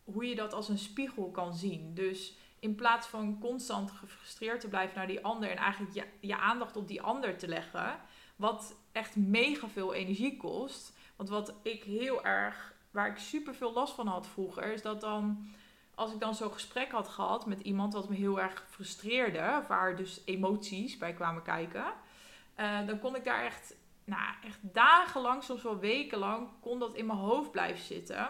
hoe 0.04 0.26
je 0.26 0.34
dat 0.34 0.52
als 0.52 0.68
een 0.68 0.78
spiegel 0.78 1.30
kan 1.30 1.54
zien. 1.54 1.94
Dus 1.94 2.36
in 2.58 2.74
plaats 2.74 3.06
van 3.06 3.38
constant 3.38 3.90
gefrustreerd 3.90 4.60
te 4.60 4.68
blijven 4.68 4.96
naar 4.96 5.06
die 5.06 5.24
ander 5.24 5.50
en 5.50 5.56
eigenlijk 5.56 5.94
je, 5.94 6.04
je 6.20 6.38
aandacht 6.38 6.76
op 6.76 6.88
die 6.88 7.02
ander 7.02 7.36
te 7.36 7.48
leggen, 7.48 8.00
wat 8.36 8.76
echt 8.92 9.16
mega 9.16 9.68
veel 9.68 9.94
energie 9.94 10.36
kost. 10.36 10.96
Want 11.16 11.28
wat 11.28 11.54
ik 11.62 11.82
heel 11.82 12.24
erg, 12.24 12.74
waar 12.90 13.08
ik 13.08 13.18
super 13.18 13.54
veel 13.54 13.72
last 13.72 13.94
van 13.94 14.06
had 14.06 14.26
vroeger, 14.26 14.72
is 14.72 14.82
dat 14.82 15.00
dan, 15.00 15.48
als 15.98 16.12
ik 16.12 16.20
dan 16.20 16.34
zo'n 16.34 16.52
gesprek 16.52 16.90
had 16.90 17.08
gehad 17.08 17.46
met 17.46 17.60
iemand 17.60 17.92
wat 17.92 18.08
me 18.08 18.14
heel 18.14 18.40
erg 18.40 18.64
frustreerde, 18.68 19.62
waar 19.68 19.96
dus 19.96 20.22
emoties 20.24 20.98
bij 20.98 21.12
kwamen 21.12 21.42
kijken, 21.42 21.84
uh, 22.56 22.86
dan 22.86 22.98
kon 22.98 23.16
ik 23.16 23.24
daar 23.24 23.44
echt, 23.44 23.74
nou, 24.04 24.34
echt 24.44 24.58
dagenlang, 24.60 25.42
soms 25.42 25.62
wel 25.62 25.78
wekenlang, 25.78 26.48
kon 26.60 26.78
dat 26.78 26.94
in 26.94 27.06
mijn 27.06 27.18
hoofd 27.18 27.50
blijven 27.50 27.84
zitten. 27.84 28.28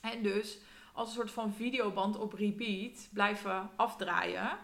En 0.00 0.22
dus 0.22 0.58
als 0.92 1.08
een 1.08 1.14
soort 1.14 1.30
van 1.30 1.52
videoband 1.52 2.16
op 2.18 2.32
repeat 2.32 3.08
blijven 3.12 3.70
afdraaien. 3.76 4.58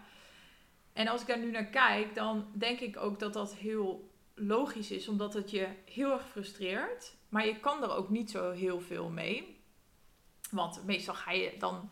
En 0.93 1.07
als 1.07 1.21
ik 1.21 1.27
daar 1.27 1.39
nu 1.39 1.51
naar 1.51 1.65
kijk, 1.65 2.15
dan 2.15 2.47
denk 2.53 2.79
ik 2.79 2.97
ook 2.97 3.19
dat 3.19 3.33
dat 3.33 3.55
heel 3.55 4.11
logisch 4.35 4.91
is, 4.91 5.07
omdat 5.07 5.33
het 5.33 5.51
je 5.51 5.67
heel 5.85 6.11
erg 6.11 6.27
frustreert. 6.27 7.15
Maar 7.29 7.45
je 7.45 7.59
kan 7.59 7.83
er 7.83 7.95
ook 7.95 8.09
niet 8.09 8.31
zo 8.31 8.51
heel 8.51 8.79
veel 8.79 9.09
mee. 9.09 9.63
Want 10.51 10.85
meestal 10.85 11.13
ga 11.13 11.31
je 11.31 11.55
dan, 11.59 11.89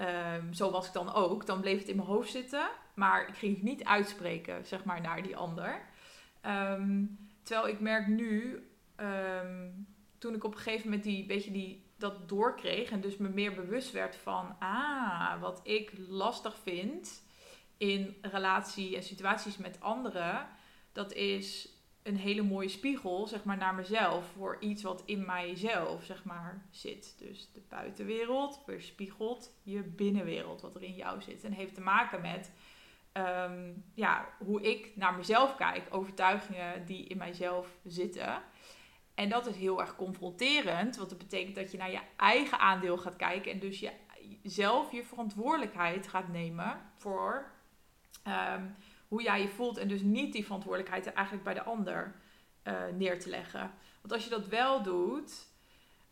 um, 0.00 0.52
zo 0.52 0.70
was 0.70 0.86
ik 0.86 0.92
dan 0.92 1.12
ook, 1.12 1.46
dan 1.46 1.60
bleef 1.60 1.78
het 1.78 1.88
in 1.88 1.96
mijn 1.96 2.08
hoofd 2.08 2.30
zitten. 2.30 2.68
Maar 2.94 3.28
ik 3.28 3.34
ging 3.34 3.54
het 3.54 3.64
niet 3.64 3.84
uitspreken, 3.84 4.66
zeg 4.66 4.84
maar, 4.84 5.00
naar 5.00 5.22
die 5.22 5.36
ander. 5.36 5.80
Ehm, 6.40 7.04
terwijl 7.42 7.68
ik 7.68 7.80
merk 7.80 8.06
nu, 8.06 8.62
ehm, 8.96 9.70
toen 10.18 10.34
ik 10.34 10.44
op 10.44 10.52
een 10.52 10.60
gegeven 10.60 10.84
moment 10.84 11.02
die, 11.04 11.26
beetje 11.26 11.50
die 11.50 11.84
dat 11.98 12.28
doorkreeg 12.28 12.90
en 12.90 13.00
dus 13.00 13.16
me 13.16 13.28
meer 13.28 13.54
bewust 13.54 13.92
werd 13.92 14.16
van, 14.16 14.56
ah, 14.58 15.40
wat 15.40 15.60
ik 15.62 15.92
lastig 16.08 16.56
vind 16.62 17.22
in 17.76 18.16
relatie 18.22 18.96
en 18.96 19.02
situaties 19.02 19.56
met 19.56 19.80
anderen, 19.80 20.48
dat 20.92 21.12
is 21.12 21.68
een 22.04 22.16
hele 22.16 22.42
mooie 22.42 22.68
spiegel, 22.68 23.26
zeg 23.26 23.44
maar, 23.44 23.56
naar 23.56 23.74
mezelf 23.74 24.26
voor 24.36 24.56
iets 24.60 24.82
wat 24.82 25.02
in 25.04 25.24
mijzelf, 25.24 26.04
zeg 26.04 26.24
maar, 26.24 26.66
zit. 26.70 27.14
Dus 27.18 27.50
de 27.52 27.62
buitenwereld 27.68 28.62
weerspiegelt 28.66 29.54
je 29.62 29.82
binnenwereld, 29.82 30.60
wat 30.60 30.74
er 30.74 30.82
in 30.82 30.94
jou 30.94 31.22
zit. 31.22 31.44
En 31.44 31.52
heeft 31.52 31.74
te 31.74 31.80
maken 31.80 32.20
met 32.20 32.52
ehm, 33.12 33.72
ja, 33.94 34.28
hoe 34.38 34.62
ik 34.62 34.96
naar 34.96 35.14
mezelf 35.14 35.56
kijk, 35.56 35.86
overtuigingen 35.90 36.86
die 36.86 37.06
in 37.06 37.16
mijzelf 37.16 37.76
zitten. 37.84 38.42
En 39.14 39.28
dat 39.28 39.46
is 39.46 39.56
heel 39.56 39.80
erg 39.80 39.96
confronterend, 39.96 40.96
want 40.96 41.08
dat 41.08 41.18
betekent 41.18 41.54
dat 41.54 41.70
je 41.70 41.78
naar 41.78 41.90
je 41.90 42.02
eigen 42.16 42.58
aandeel 42.58 42.98
gaat 42.98 43.16
kijken 43.16 43.52
en 43.52 43.58
dus 43.58 43.80
je, 43.80 43.90
zelf 44.42 44.92
je 44.92 45.04
verantwoordelijkheid 45.04 46.08
gaat 46.08 46.28
nemen 46.28 46.80
voor 46.96 47.50
ehm, 48.22 48.64
hoe 49.14 49.22
jij 49.22 49.40
je 49.42 49.48
voelt 49.48 49.78
en 49.78 49.88
dus 49.88 50.00
niet 50.00 50.32
die 50.32 50.44
verantwoordelijkheid 50.44 51.12
eigenlijk 51.12 51.44
bij 51.44 51.54
de 51.54 51.62
ander 51.62 52.14
uh, 52.64 52.74
neer 52.96 53.20
te 53.20 53.28
leggen. 53.28 53.72
Want 54.00 54.12
als 54.12 54.24
je 54.24 54.30
dat 54.30 54.48
wel 54.48 54.82
doet, 54.82 55.46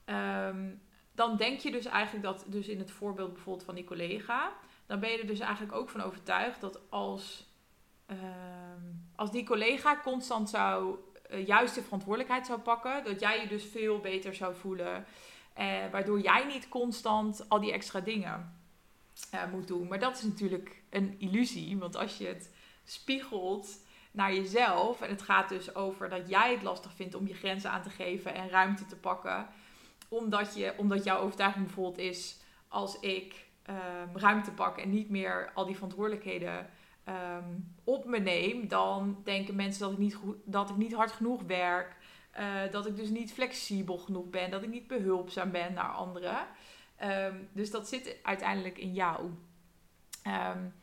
ehm, 0.05 0.71
dan 1.13 1.37
denk 1.37 1.61
je 1.61 1.71
dus 1.71 1.85
eigenlijk 1.85 2.25
dat, 2.25 2.45
dus 2.47 2.69
in 2.69 2.79
het 2.79 2.91
voorbeeld 2.91 3.33
bijvoorbeeld 3.33 3.65
van 3.65 3.75
die 3.75 3.85
collega, 3.85 4.53
dan 4.87 5.01
ben 5.01 5.11
je 5.11 5.19
er 5.19 5.27
dus 5.27 5.41
eigenlijk 5.41 5.75
ook 5.75 5.89
van 5.89 6.01
overtuigd 6.01 6.61
dat 6.61 6.81
als, 6.89 7.47
ehm, 8.07 8.83
als 9.17 9.31
die 9.31 9.45
collega 9.45 10.01
constant 10.03 10.51
zou 10.51 10.97
uh, 11.31 11.47
juist 11.47 11.75
de 11.75 11.83
verantwoordelijkheid 11.83 12.47
zou 12.47 12.61
pakken. 12.61 13.05
Dat 13.05 13.21
jij 13.21 13.41
je 13.41 13.49
dus 13.49 13.65
veel 13.65 13.99
beter 13.99 14.35
zou 14.35 14.55
voelen. 14.55 15.05
Uh, 15.59 15.91
waardoor 15.91 16.21
jij 16.21 16.45
niet 16.45 16.69
constant 16.69 17.49
al 17.49 17.61
die 17.61 17.73
extra 17.73 18.01
dingen 18.01 18.61
moet 19.51 19.69
doen. 19.69 19.89
Maar 19.89 19.99
dat 19.99 20.17
is 20.17 20.23
natuurlijk 20.23 20.83
een 20.91 21.15
illusie. 21.19 21.79
Want 21.79 21.97
als 21.97 22.19
je 22.19 22.27
het 22.27 22.52
spiegelt 22.85 23.79
naar 24.11 24.35
jezelf. 24.35 25.01
En 25.01 25.11
het 25.11 25.23
gaat 25.23 25.49
dus 25.49 25.75
over 25.75 26.09
dat 26.09 26.29
jij 26.29 26.53
het 26.53 26.63
lastig 26.63 26.93
vindt 26.95 27.15
om 27.15 27.27
je 27.27 27.35
grenzen 27.35 27.71
aan 27.71 27.83
te 27.83 27.91
geven 27.91 28.35
en 28.35 28.49
ruimte 28.49 28.87
te 28.87 28.97
pakken. 28.97 29.47
Omdat, 30.09 30.55
je, 30.55 30.75
omdat 30.77 31.05
jouw 31.05 31.19
overtuiging 31.19 31.65
bijvoorbeeld 31.65 31.99
is: 31.99 32.37
als 32.69 33.01
ik 33.01 33.47
ehm, 33.63 34.09
ruimte 34.17 34.51
pak 34.51 34.79
en 34.79 34.91
niet 34.91 35.11
meer 35.11 35.51
al 35.55 35.67
die 35.67 35.75
verantwoordelijkheden 35.75 36.71
Ehm, 37.05 37.45
op 37.85 38.05
me 38.05 38.19
neem, 38.19 38.69
dan 38.69 39.21
denken 39.25 39.57
mensen 39.57 39.81
dat 39.81 39.93
ik 39.93 39.99
niet, 39.99 40.15
goed, 40.15 40.37
dat 40.45 40.71
ik 40.71 40.77
niet 40.77 40.95
hard 40.95 41.13
genoeg 41.13 41.43
werk. 41.43 41.97
Uh, 42.39 42.71
dat 42.71 42.87
ik 42.87 42.97
dus 42.97 43.09
niet 43.09 43.33
flexibel 43.33 43.99
genoeg 43.99 44.31
ben. 44.31 44.51
Dat 44.51 44.63
ik 44.63 44.69
niet 44.69 44.87
behulpzaam 44.87 45.51
ben 45.51 45.75
naar 45.75 45.91
anderen. 45.91 46.47
Um, 47.03 47.49
dus 47.53 47.71
dat 47.71 47.89
zit 47.89 48.17
uiteindelijk 48.23 48.79
in 48.79 48.93
jou. 48.93 49.31
Um, 50.27 50.75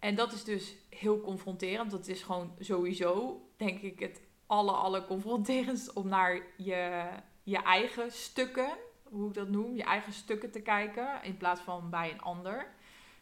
en 0.00 0.14
dat 0.14 0.32
is 0.32 0.44
dus 0.44 0.74
heel 0.88 1.20
confronterend. 1.20 1.90
Dat 1.90 2.08
is 2.08 2.22
gewoon 2.22 2.54
sowieso, 2.58 3.42
denk 3.56 3.80
ik, 3.80 3.98
het 3.98 4.20
alle, 4.46 4.72
alle 4.72 5.04
confronterendst 5.04 5.92
om 5.92 6.08
naar 6.08 6.42
je 6.56 7.08
je 7.42 7.62
eigen 7.62 8.12
stukken, 8.12 8.76
hoe 9.02 9.28
ik 9.28 9.34
dat 9.34 9.48
noem, 9.48 9.76
je 9.76 9.82
eigen 9.82 10.12
stukken 10.12 10.50
te 10.50 10.60
kijken 10.60 11.22
in 11.22 11.36
plaats 11.36 11.60
van 11.60 11.90
bij 11.90 12.12
een 12.12 12.20
ander. 12.20 12.74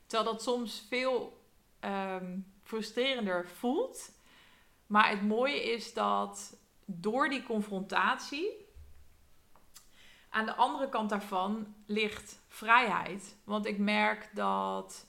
Terwijl 0.06 0.30
dat 0.32 0.42
soms 0.42 0.86
veel 0.88 1.42
ehm, 1.80 2.38
frustrerender 2.62 3.48
voelt. 3.48 4.10
Maar 4.86 5.10
het 5.10 5.22
mooie 5.22 5.62
is 5.62 5.94
dat 5.94 6.56
door 6.84 7.28
die 7.28 7.42
confrontatie, 7.42 8.66
aan 10.28 10.46
de 10.46 10.54
andere 10.54 10.88
kant 10.88 11.10
daarvan 11.10 11.74
ligt 11.86 12.40
vrijheid. 12.48 13.36
Want 13.44 13.66
ik 13.66 13.78
merk 13.78 14.30
dat 14.34 15.06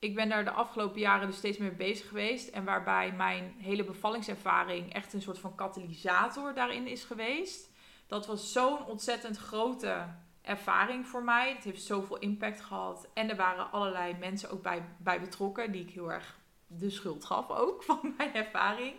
ik 0.00 0.14
ben 0.14 0.28
daar 0.28 0.44
de 0.44 0.50
afgelopen 0.50 1.00
jaren 1.00 1.26
dus 1.26 1.36
steeds 1.36 1.58
mee 1.58 1.70
bezig 1.70 2.08
geweest. 2.08 2.48
En 2.48 2.64
waarbij 2.64 3.12
mijn 3.12 3.54
hele 3.58 3.84
bevallingservaring 3.84 4.92
echt 4.92 5.12
een 5.12 5.22
soort 5.22 5.38
van 5.38 5.54
katalysator 5.54 6.54
daarin 6.54 6.86
is 6.86 7.04
geweest. 7.04 7.70
Dat 8.06 8.26
was 8.26 8.52
zo'n 8.52 8.86
ontzettend 8.86 9.36
grote 9.36 10.06
ervaring 10.42 11.06
voor 11.06 11.24
mij. 11.24 11.52
Het 11.54 11.64
heeft 11.64 11.82
zoveel 11.82 12.18
impact 12.18 12.60
gehad. 12.60 13.08
En 13.14 13.30
er 13.30 13.36
waren 13.36 13.72
allerlei 13.72 14.14
mensen 14.18 14.50
ook 14.50 14.62
bij, 14.62 14.84
bij 14.98 15.20
betrokken 15.20 15.72
die 15.72 15.82
ik 15.82 15.90
heel 15.90 16.12
erg 16.12 16.38
de 16.66 16.90
schuld 16.90 17.24
gaf 17.24 17.50
ook 17.50 17.82
van 17.88 18.14
mijn 18.16 18.34
ervaring. 18.34 18.94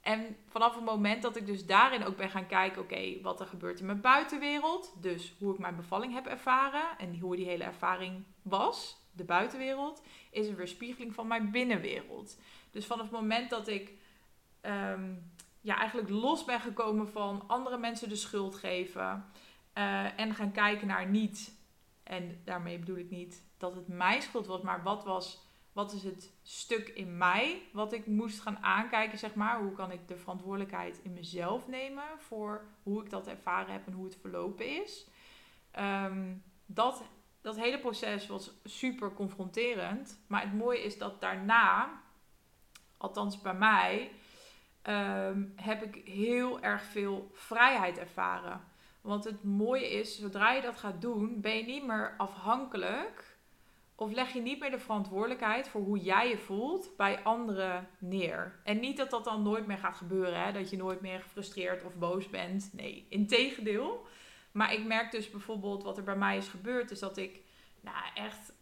En 0.00 0.36
vanaf 0.48 0.74
het 0.74 0.84
moment 0.84 1.22
dat 1.22 1.36
ik 1.36 1.46
dus 1.46 1.66
daarin 1.66 2.04
ook 2.04 2.16
ben 2.16 2.30
gaan 2.30 2.46
kijken, 2.46 2.82
oké, 2.82 3.20
wat 3.22 3.40
er 3.40 3.46
gebeurt 3.46 3.80
in 3.80 3.86
mijn 3.86 4.00
buitenwereld. 4.00 4.94
Dus 5.00 5.34
hoe 5.38 5.52
ik 5.52 5.58
mijn 5.58 5.76
bevalling 5.76 6.12
heb 6.12 6.26
ervaren 6.26 6.98
en 6.98 7.18
hoe 7.18 7.36
die 7.36 7.46
hele 7.46 7.64
ervaring 7.64 8.24
was, 8.42 9.05
de 9.16 9.24
buitenwereld, 9.24 10.02
is 10.30 10.48
een 10.48 10.56
weerspiegeling 10.56 11.14
van 11.14 11.26
mijn 11.26 11.50
binnenwereld. 11.50 12.38
Dus 12.70 12.86
vanaf 12.86 13.02
het 13.02 13.20
moment 13.20 13.50
dat 13.50 13.68
ik 13.68 13.92
ehm, 14.60 15.14
ja, 15.60 15.78
eigenlijk 15.78 16.08
los 16.08 16.44
ben 16.44 16.60
gekomen 16.60 17.08
van 17.08 17.44
andere 17.46 17.78
mensen 17.78 18.08
de 18.08 18.16
schuld 18.16 18.54
geven 18.54 19.24
uh, 19.74 20.20
en 20.20 20.34
gaan 20.34 20.52
kijken 20.52 20.86
naar 20.86 21.08
niet, 21.08 21.54
en 22.02 22.40
daarmee 22.44 22.78
bedoel 22.78 22.96
ik 22.96 23.10
niet 23.10 23.42
dat 23.56 23.74
het 23.74 23.88
mijn 23.88 24.22
schuld 24.22 24.46
was, 24.46 24.60
maar 24.60 24.82
wat 24.82 25.04
was 25.04 25.44
wat 25.76 25.92
is 25.92 26.02
het 26.02 26.32
stuk 26.42 26.88
in 26.88 27.16
mij 27.16 27.62
wat 27.72 27.92
ik 27.92 28.06
moest 28.06 28.40
gaan 28.40 28.58
aankijken, 28.58 29.18
zeg 29.18 29.34
maar. 29.34 29.60
Hoe 29.60 29.72
kan 29.72 29.92
ik 29.92 30.08
de 30.08 30.16
verantwoordelijkheid 30.16 31.00
in 31.02 31.12
mezelf 31.12 31.68
nemen 31.68 32.04
voor 32.18 32.64
hoe 32.82 33.02
ik 33.02 33.10
dat 33.10 33.26
ervaren 33.26 33.72
heb 33.72 33.86
en 33.86 33.92
hoe 33.92 34.04
het 34.04 34.16
verlopen 34.20 34.82
is. 34.82 35.06
Ehm, 35.70 36.34
dat, 36.66 37.02
dat 37.46 37.56
hele 37.56 37.78
proces 37.78 38.26
was 38.26 38.50
super 38.64 39.12
confronterend. 39.12 40.24
Maar 40.26 40.40
het 40.42 40.54
mooie 40.54 40.82
is 40.82 40.98
dat 40.98 41.20
daarna, 41.20 42.00
althans 42.96 43.40
bij 43.40 43.54
mij, 43.54 44.10
ehm, 44.82 45.44
heb 45.56 45.82
ik 45.82 46.08
heel 46.08 46.60
erg 46.60 46.82
veel 46.82 47.30
vrijheid 47.32 47.98
ervaren. 47.98 48.60
Want 49.00 49.24
het 49.24 49.44
mooie 49.44 49.90
is, 49.90 50.18
zodra 50.18 50.52
je 50.52 50.62
dat 50.62 50.76
gaat 50.76 51.00
doen, 51.00 51.40
ben 51.40 51.56
je 51.56 51.64
niet 51.64 51.86
meer 51.86 52.14
afhankelijk 52.16 53.38
of 53.94 54.12
leg 54.12 54.32
je 54.32 54.40
niet 54.40 54.60
meer 54.60 54.70
de 54.70 54.78
verantwoordelijkheid 54.78 55.68
voor 55.68 55.80
hoe 55.80 55.98
jij 55.98 56.28
je 56.28 56.38
voelt 56.38 56.96
bij 56.96 57.22
anderen 57.22 57.88
neer? 57.98 58.60
En 58.64 58.80
niet 58.80 58.96
dat 58.96 59.10
dat 59.10 59.24
dan 59.24 59.42
nooit 59.42 59.66
meer 59.66 59.78
gaat 59.78 59.96
gebeuren, 59.96 60.44
hè? 60.44 60.52
dat 60.52 60.70
je 60.70 60.76
nooit 60.76 61.00
meer 61.00 61.20
gefrustreerd 61.20 61.84
of 61.84 61.94
boos 61.94 62.30
bent. 62.30 62.70
Nee, 62.72 63.06
integendeel. 63.08 64.06
Maar 64.56 64.72
ik 64.72 64.84
merk 64.84 65.10
dus 65.10 65.30
bijvoorbeeld 65.30 65.82
wat 65.82 65.96
er 65.96 66.04
bij 66.04 66.16
mij 66.16 66.36
is 66.36 66.48
gebeurd, 66.48 66.90
is 66.90 66.98
dat 66.98 67.16
ik 67.16 67.40
nou, 67.80 67.96
echt 68.14 68.52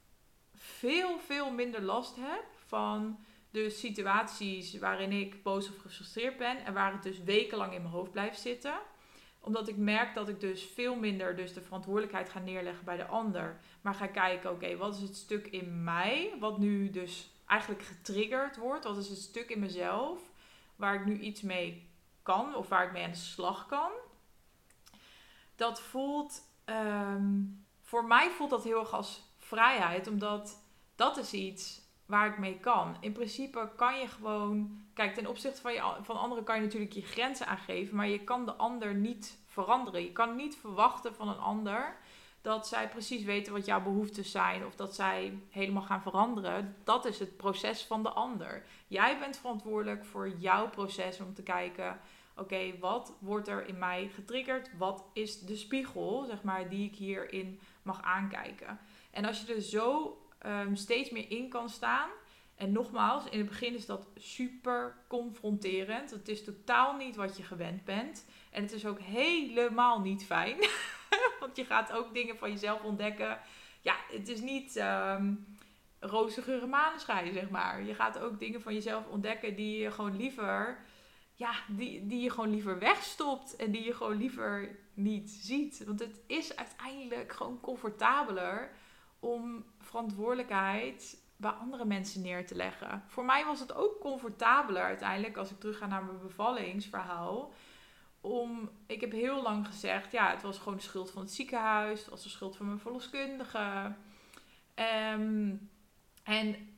veel, 0.55 1.19
veel 1.19 1.51
minder 1.51 1.83
last 1.83 2.17
heb 2.17 2.45
van 2.67 3.19
de 3.51 3.71
situaties 3.71 4.79
waarin 4.79 5.13
ik 5.13 5.43
boos 5.43 5.69
of 5.69 5.79
gefrustreerd 5.79 6.37
ben 6.37 6.65
en 6.65 6.73
waar 6.73 6.93
het 6.93 7.03
dus 7.03 7.23
wekenlang 7.23 7.73
in 7.75 7.83
mijn 7.83 7.95
hoofd 7.95 8.11
blijft 8.11 8.41
zitten 8.41 8.75
omdat 9.41 9.69
ik 9.69 9.77
merk 9.77 10.15
dat 10.15 10.29
ik 10.29 10.41
dus 10.41 10.63
veel 10.63 10.95
minder 10.95 11.37
dus 11.37 11.53
de 11.53 11.61
verantwoordelijkheid 11.61 12.29
ga 12.29 12.39
neerleggen 12.39 12.85
bij 12.85 12.97
de 12.97 13.07
ander. 13.07 13.61
Maar 13.81 13.95
ga 13.95 14.07
kijken, 14.07 14.51
oké, 14.51 14.77
wat 14.77 14.95
is 14.95 15.01
het 15.01 15.17
stuk 15.17 15.47
in 15.47 15.85
mij 15.85 16.35
wat 16.41 16.59
nu 16.59 16.91
dus 16.91 17.31
eigenlijk 17.47 17.83
getriggerd 17.83 18.57
wordt? 18.57 18.85
Wat 18.85 18.97
is 18.97 19.09
het 19.09 19.19
stuk 19.19 19.51
in 19.51 19.59
mezelf 19.59 20.21
waar 20.77 20.95
ik 20.95 21.05
nu 21.05 21.19
iets 21.19 21.43
mee 21.43 21.89
kan 22.23 22.55
of 22.55 22.69
waar 22.69 22.87
ik 22.87 22.93
mee 22.93 23.05
aan 23.05 23.11
de 23.11 23.17
slag 23.17 23.67
kan? 23.67 23.91
Dat 25.57 25.81
voelt, 25.81 26.41
ehm, 26.65 27.43
voor 27.83 28.05
mij 28.05 28.31
voelt 28.31 28.51
dat 28.51 28.65
heel 28.65 28.81
erg 28.81 28.93
als 28.93 29.23
vrijheid, 29.39 30.07
omdat 30.07 30.63
dat 30.97 31.17
is 31.17 31.33
iets 31.33 31.83
waar 32.07 32.29
ik 32.29 32.39
mee 32.39 32.59
kan. 32.59 32.97
In 33.01 33.13
principe 33.13 33.71
kan 33.77 33.99
je 33.99 34.09
gewoon. 34.09 34.83
Kijk, 34.95 35.15
ten 35.15 35.27
opzichte 35.27 35.61
van, 35.61 35.73
je, 35.73 35.97
van 36.03 36.19
anderen 36.19 36.45
kan 36.45 36.57
je 36.57 36.63
natuurlijk 36.63 36.93
je 36.93 37.03
grenzen 37.03 37.47
aangeven, 37.47 37.97
maar 37.97 38.09
je 38.09 38.25
kan 38.25 38.45
de 38.45 38.55
ander 38.55 38.95
niet 38.95 39.39
veranderen. 39.47 40.03
Je 40.03 40.13
kan 40.13 40.37
niet 40.37 40.57
verwachten 40.57 41.15
van 41.15 41.29
een 41.29 41.39
ander 41.39 41.97
dat 42.45 42.67
zij 42.67 42.89
precies 42.89 43.25
weten 43.25 43.53
wat 43.53 43.67
jouw 43.67 43.83
behoeften 43.83 44.25
zijn 44.25 44.67
of 44.67 44.75
dat 44.75 44.95
zij 44.95 45.39
helemaal 45.51 45.83
gaan 45.83 46.03
veranderen. 46.03 46.77
Dat 46.85 47.05
is 47.05 47.19
het 47.19 47.37
proces 47.37 47.85
van 47.85 48.03
de 48.03 48.09
ander. 48.09 48.65
Jij 48.87 49.19
bent 49.19 49.37
verantwoordelijk 49.37 50.05
voor 50.05 50.29
jouw 50.29 50.69
proces 50.69 51.21
om 51.21 51.35
te 51.35 51.43
kijken. 51.43 52.01
Oké, 52.37 52.79
wat 52.79 53.17
wordt 53.19 53.49
er 53.49 53.67
in 53.69 53.79
mij 53.79 54.11
getriggerd? 54.15 54.71
Wat 54.77 55.05
is 55.13 55.41
de 55.41 55.57
spiegel, 55.57 56.25
zeg 56.25 56.43
maar, 56.43 56.69
die 56.69 56.89
ik 56.89 56.97
hierin 56.97 57.61
mag 57.83 58.03
aankijken? 58.03 58.79
En 59.11 59.25
als 59.25 59.41
je 59.41 59.55
er 59.55 59.61
zo 59.61 60.19
um, 60.47 60.77
steeds 60.77 61.11
meer 61.11 61.31
in 61.31 61.49
kan 61.49 61.69
staan. 61.69 62.11
En 62.55 62.73
nogmaals, 62.73 63.25
in 63.31 63.39
het 63.39 63.49
begin 63.49 63.75
is 63.75 63.87
dat 63.87 64.07
super 64.17 64.97
confronterend. 65.09 66.11
Het 66.11 66.29
is 66.29 66.45
totaal 66.45 66.97
niet 66.97 67.17
wat 67.17 67.37
je 67.37 67.43
gewend 67.43 67.85
bent. 67.85 68.27
En 68.51 68.63
het 68.63 68.73
is 68.73 68.87
ook 68.87 69.01
helemaal 69.01 70.01
niet 70.01 70.25
fijn. 70.25 70.57
Want 71.41 71.57
je 71.57 71.65
gaat 71.65 71.93
ook 71.93 72.15
dingen 72.15 72.37
van 72.37 72.51
jezelf 72.51 72.83
ontdekken. 72.83 73.39
Ja, 73.81 73.97
het 74.11 74.29
is 74.29 74.41
niet 74.41 74.77
um, 74.77 75.57
roze 76.01 76.43
geuren 76.43 77.01
zeg 77.33 77.51
maar. 77.51 77.83
Je 77.83 77.95
gaat 77.95 78.19
ook 78.19 78.39
dingen 78.39 78.63
van 78.63 78.75
jezelf 78.75 79.07
ontdekken 79.07 79.57
die 79.57 79.79
je 79.79 79.91
gewoon 79.91 80.17
liever... 80.17 80.85
Ja, 81.35 81.53
die, 81.69 82.07
die 82.07 82.21
je 82.21 82.31
gewoon 82.31 82.51
liever 82.51 82.79
wegstopt. 82.79 83.57
En 83.57 83.71
die 83.71 83.85
je 83.85 83.95
gewoon 83.95 84.17
liever 84.17 84.79
niet 84.95 85.31
ziet. 85.31 85.85
Want 85.85 86.01
het 86.01 86.21
is 86.27 86.57
uiteindelijk 86.57 87.33
gewoon 87.33 87.61
comfortabeler 87.61 88.71
om 89.19 89.65
verantwoordelijkheid 89.79 91.23
bij 91.37 91.51
andere 91.51 91.85
mensen 91.85 92.23
neer 92.23 92.47
te 92.47 92.55
leggen. 92.55 93.03
Voor 93.07 93.25
mij 93.25 93.45
was 93.45 93.61
het 93.61 93.75
ook 93.75 94.01
comfortabeler 94.01 94.83
uiteindelijk, 94.83 95.37
als 95.37 95.51
ik 95.51 95.61
terug 95.61 95.79
ga 95.79 95.87
naar 95.87 96.05
mijn 96.05 96.21
bevallingsverhaal. 96.21 97.53
Om, 98.21 98.71
ik 98.87 99.01
heb 99.01 99.13
heel 99.13 99.43
lang 99.43 99.67
gezegd, 99.67 100.13
ja, 100.13 100.31
het 100.31 100.43
was 100.43 100.59
gewoon 100.59 100.77
de 100.77 100.83
schuld 100.83 101.11
van 101.11 101.23
het 101.23 101.31
ziekenhuis, 101.31 102.01
het 102.01 102.11
was 102.11 102.23
de 102.23 102.29
schuld 102.29 102.57
van 102.57 102.67
mijn 102.67 102.79
verloskundige. 102.79 103.95
Um, 105.15 105.71
en 106.23 106.74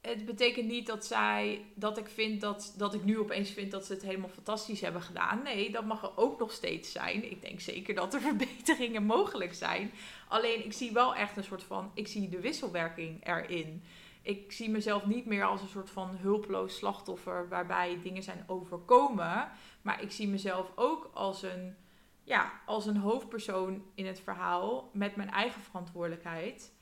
het 0.00 0.24
betekent 0.24 0.68
niet 0.68 0.86
dat 0.86 1.06
zij, 1.06 1.64
dat 1.74 1.98
ik 1.98 2.08
vind 2.08 2.40
dat, 2.40 2.74
dat 2.76 2.94
ik 2.94 3.04
nu 3.04 3.18
opeens 3.18 3.50
vind 3.50 3.70
dat 3.70 3.84
ze 3.86 3.92
het 3.92 4.02
helemaal 4.02 4.28
fantastisch 4.28 4.80
hebben 4.80 5.02
gedaan. 5.02 5.42
Nee, 5.42 5.70
dat 5.70 5.84
mag 5.84 6.02
er 6.02 6.16
ook 6.16 6.38
nog 6.38 6.52
steeds 6.52 6.92
zijn. 6.92 7.30
Ik 7.30 7.42
denk 7.42 7.60
zeker 7.60 7.94
dat 7.94 8.14
er 8.14 8.20
verbeteringen 8.30 9.04
mogelijk 9.04 9.54
zijn. 9.54 9.92
Alleen 10.28 10.64
ik 10.64 10.72
zie 10.72 10.92
wel 10.92 11.14
echt 11.14 11.36
een 11.36 11.44
soort 11.44 11.62
van, 11.62 11.90
ik 11.94 12.08
zie 12.08 12.28
de 12.28 12.40
wisselwerking 12.40 13.26
erin. 13.26 13.82
Ik 14.22 14.52
zie 14.52 14.70
mezelf 14.70 15.06
niet 15.06 15.26
meer 15.26 15.44
als 15.44 15.62
een 15.62 15.68
soort 15.68 15.90
van 15.90 16.16
hulpeloos 16.16 16.76
slachtoffer 16.76 17.48
waarbij 17.48 17.98
dingen 18.02 18.22
zijn 18.22 18.44
overkomen. 18.46 19.50
Maar 19.82 20.02
ik 20.02 20.10
zie 20.10 20.28
mezelf 20.28 20.72
ook 20.74 21.10
als 21.14 21.42
een, 21.42 21.76
ja, 22.24 22.52
als 22.66 22.86
een 22.86 22.96
hoofdpersoon 22.96 23.84
in 23.94 24.06
het 24.06 24.20
verhaal 24.20 24.90
met 24.92 25.16
mijn 25.16 25.30
eigen 25.30 25.62
verantwoordelijkheid. 25.62 26.72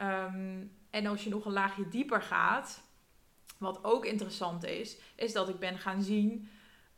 Um, 0.00 0.70
en 0.92 1.06
als 1.06 1.24
je 1.24 1.30
nog 1.30 1.44
een 1.44 1.52
laagje 1.52 1.88
dieper 1.88 2.22
gaat, 2.22 2.82
wat 3.58 3.84
ook 3.84 4.04
interessant 4.04 4.64
is, 4.64 4.96
is 5.16 5.32
dat 5.32 5.48
ik 5.48 5.58
ben 5.58 5.78
gaan 5.78 6.02
zien 6.02 6.48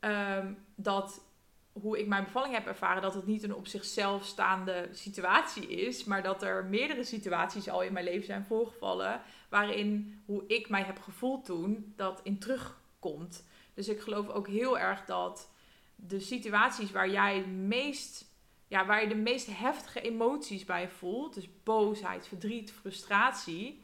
ehm, 0.01 0.53
dat 0.75 1.25
hoe 1.73 1.99
ik 1.99 2.07
mijn 2.07 2.25
bevalling 2.25 2.55
heb 2.55 2.67
ervaren, 2.67 3.03
dat 3.03 3.15
het 3.15 3.27
niet 3.27 3.43
een 3.43 3.55
op 3.55 3.67
zichzelf 3.67 4.25
staande 4.25 4.89
situatie 4.93 5.67
is, 5.67 6.05
maar 6.05 6.23
dat 6.23 6.43
er 6.43 6.65
meerdere 6.65 7.05
situaties 7.05 7.69
al 7.69 7.83
in 7.83 7.93
mijn 7.93 8.05
leven 8.05 8.27
zijn 8.27 8.45
voorgevallen 8.45 9.21
waarin 9.49 10.23
hoe 10.27 10.45
ik 10.47 10.69
mij 10.69 10.83
heb 10.83 11.01
gevoeld 11.01 11.45
toen 11.45 11.93
dat 11.97 12.21
in 12.23 12.39
terugkomt. 12.39 13.45
Dus 13.75 13.89
ik 13.89 14.01
geloof 14.01 14.29
ook 14.29 14.49
heel 14.49 14.79
erg 14.79 15.05
dat 15.05 15.51
de 15.97 16.21
situaties 16.21 16.91
waar 16.91 17.11
jij 17.11 17.37
het 17.37 17.47
meest 17.47 18.33
ja, 18.69 18.87
waar 18.87 19.03
je 19.03 19.09
de 19.09 19.15
meest 19.15 19.59
heftige 19.59 20.01
emoties 20.01 20.65
bij 20.65 20.89
voelt, 20.89 21.35
dus 21.35 21.49
boosheid, 21.63 22.29
verdriet, 22.29 22.73
frustratie, 22.73 23.84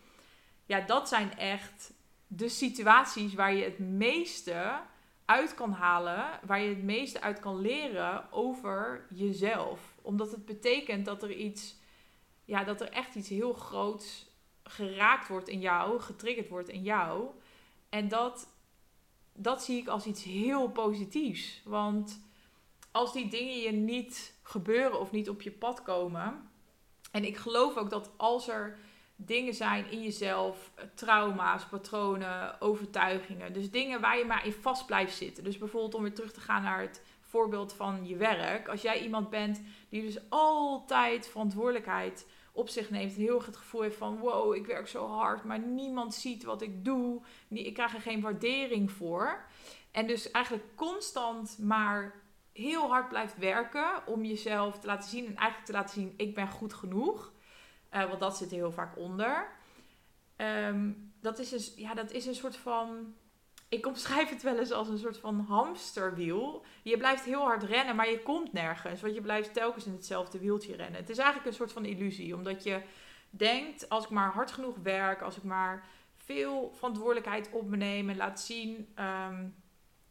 ja, 0.71 0.81
dat 0.81 1.09
zijn 1.09 1.39
echt 1.39 1.93
de 2.27 2.49
situaties 2.49 3.35
waar 3.35 3.55
je 3.55 3.65
het 3.65 3.79
meeste 3.79 4.81
uit 5.25 5.55
kan 5.55 5.73
halen, 5.73 6.41
waar 6.47 6.61
je 6.61 6.69
het 6.69 6.83
meeste 6.83 7.21
uit 7.21 7.41
kan 7.41 7.61
leren 7.61 8.33
over 8.33 9.07
jezelf. 9.15 9.81
Omdat 10.03 10.31
het 10.31 10.45
betekent 10.45 11.05
dat 11.05 11.23
er 11.23 11.33
iets, 11.33 11.77
ja, 12.45 12.65
dat 12.65 12.81
er 12.81 12.89
echt 12.89 13.15
iets 13.15 13.29
heel 13.29 13.53
groots 13.53 14.27
geraakt 14.63 15.29
wordt 15.29 15.49
in 15.49 15.61
jou, 15.61 16.01
getriggerd 16.01 16.49
wordt 16.49 16.69
in 16.69 16.83
jou. 16.83 17.29
En 17.89 18.09
dat, 18.09 18.49
dat 19.33 19.65
zie 19.65 19.81
ik 19.81 19.89
als 19.89 20.07
iets 20.07 20.23
heel 20.23 20.69
positiefs. 20.69 21.63
Want 21.65 22.21
als 22.91 23.13
die 23.13 23.29
dingen 23.29 23.61
je 23.61 23.73
niet 23.73 24.35
gebeuren 24.43 25.01
of 25.01 25.11
niet 25.11 25.29
op 25.29 25.43
je 25.43 25.53
pad 25.53 25.83
komen. 25.83 26.51
En 27.11 27.25
ik 27.25 27.37
geloof 27.37 27.77
ook 27.77 27.91
dat 27.91 28.11
als 28.17 28.49
er 28.49 28.79
dingen 29.27 29.55
zijn 29.55 29.91
in 29.91 30.03
jezelf, 30.03 30.71
eh, 30.75 30.85
trauma's, 30.95 31.65
patronen, 31.65 32.61
overtuigingen. 32.61 33.53
Dus 33.53 33.71
dingen 33.71 34.01
waar 34.01 34.19
je 34.19 34.25
maar 34.25 34.47
in 34.47 34.53
vast 34.53 34.87
blijft 34.87 35.17
zitten. 35.17 35.45
Dus 35.45 35.59
bijvoorbeeld 35.59 35.95
om 35.95 36.03
weer 36.03 36.15
terug 36.15 36.33
te 36.33 36.41
gaan 36.41 36.63
naar 36.63 36.81
het 36.81 37.03
voorbeeld 37.21 37.73
van 37.73 38.07
je 38.07 38.17
werk. 38.17 38.69
Als 38.69 38.83
jij 38.83 39.03
iemand 39.03 39.31
bent 39.31 39.63
die 39.89 40.03
dus 40.03 40.19
altijd 40.29 41.29
verantwoordelijkheid 41.29 42.27
op 42.53 42.69
zich 42.69 42.91
neemt. 42.91 43.15
En 43.15 43.21
heel 43.21 43.37
erg 43.37 43.47
het 43.47 43.57
gevoel 43.57 43.81
heeft 43.81 43.97
van 43.97 44.19
wow, 44.19 44.55
ik 44.55 44.67
werk 44.67 44.89
zo 44.89 45.07
hard, 45.07 45.45
maar 45.45 45.59
niemand 45.59 46.15
ziet 46.15 46.45
wat 46.45 46.63
ik 46.63 46.85
doe. 46.85 47.21
Ik 47.49 47.75
krijg 47.75 47.95
er 47.95 48.01
geen 48.01 48.21
waardering 48.21 48.91
voor. 48.91 49.45
En 49.91 50.07
dus 50.07 50.31
eigenlijk 50.31 50.67
constant 50.75 51.59
maar 51.59 52.15
heel 52.53 52.89
hard 52.89 53.09
blijft 53.09 53.39
werken 53.39 54.07
om 54.07 54.25
jezelf 54.25 54.79
te 54.79 54.87
laten 54.87 55.09
zien. 55.11 55.27
En 55.27 55.37
eigenlijk 55.37 55.67
te 55.67 55.73
laten 55.73 55.95
zien, 55.95 56.15
ik 56.17 56.35
ben 56.35 56.49
goed 56.49 56.75
genoeg. 56.75 57.33
Uh, 57.95 58.09
want 58.09 58.21
dat 58.21 58.37
zit 58.37 58.51
er 58.51 58.57
heel 58.57 58.73
vaak 58.73 58.97
onder. 58.97 59.49
Ehm, 60.37 60.93
dat, 61.21 61.39
is 61.39 61.49
dus, 61.49 61.73
ja, 61.77 61.95
dat 61.95 62.11
is 62.11 62.27
een 62.27 62.35
soort 62.35 62.57
van. 62.57 63.15
Ik 63.69 63.87
omschrijf 63.87 64.29
het 64.29 64.43
wel 64.43 64.59
eens 64.59 64.73
als 64.73 64.89
een 64.89 64.99
soort 64.99 65.19
van 65.19 65.41
hamsterwiel. 65.41 66.65
Je 66.83 66.97
blijft 66.97 67.25
heel 67.25 67.41
hard 67.41 67.63
rennen, 67.63 67.97
maar 67.97 68.11
je 68.11 68.23
komt 68.23 68.53
nergens. 68.53 69.01
Want 69.01 69.15
je 69.15 69.21
blijft 69.21 69.55
telkens 69.55 69.87
in 69.87 69.93
hetzelfde 69.93 70.39
wieltje 70.39 70.77
rennen. 70.77 71.01
Het 71.01 71.11
is 71.11 71.19
eigenlijk 71.19 71.49
een 71.49 71.57
soort 71.57 71.73
van 71.73 71.85
illusie. 71.85 72.35
Omdat 72.35 72.63
je 72.63 72.83
denkt, 73.31 73.89
als 73.89 74.05
ik 74.05 74.11
maar 74.11 74.33
hard 74.33 74.53
genoeg 74.53 74.77
werk, 74.83 75.23
als 75.23 75.37
ik 75.37 75.43
maar 75.43 75.89
veel 76.17 76.73
verantwoordelijkheid 76.75 77.51
op 77.53 77.69
me 77.69 77.77
neem 77.77 78.11
en 78.11 78.17
laat 78.17 78.41
zien 78.41 78.89
ehm, 78.95 79.49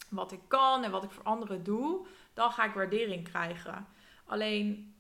wat 0.10 0.32
ik 0.32 0.42
kan 0.48 0.84
en 0.84 0.92
wat 0.92 1.04
ik 1.04 1.12
voor 1.12 1.24
anderen 1.24 1.64
doe, 1.64 2.06
dan 2.34 2.52
ga 2.52 2.66
ik 2.66 2.74
waardering 2.74 3.30
krijgen. 3.30 3.88
Alleen 4.26 4.94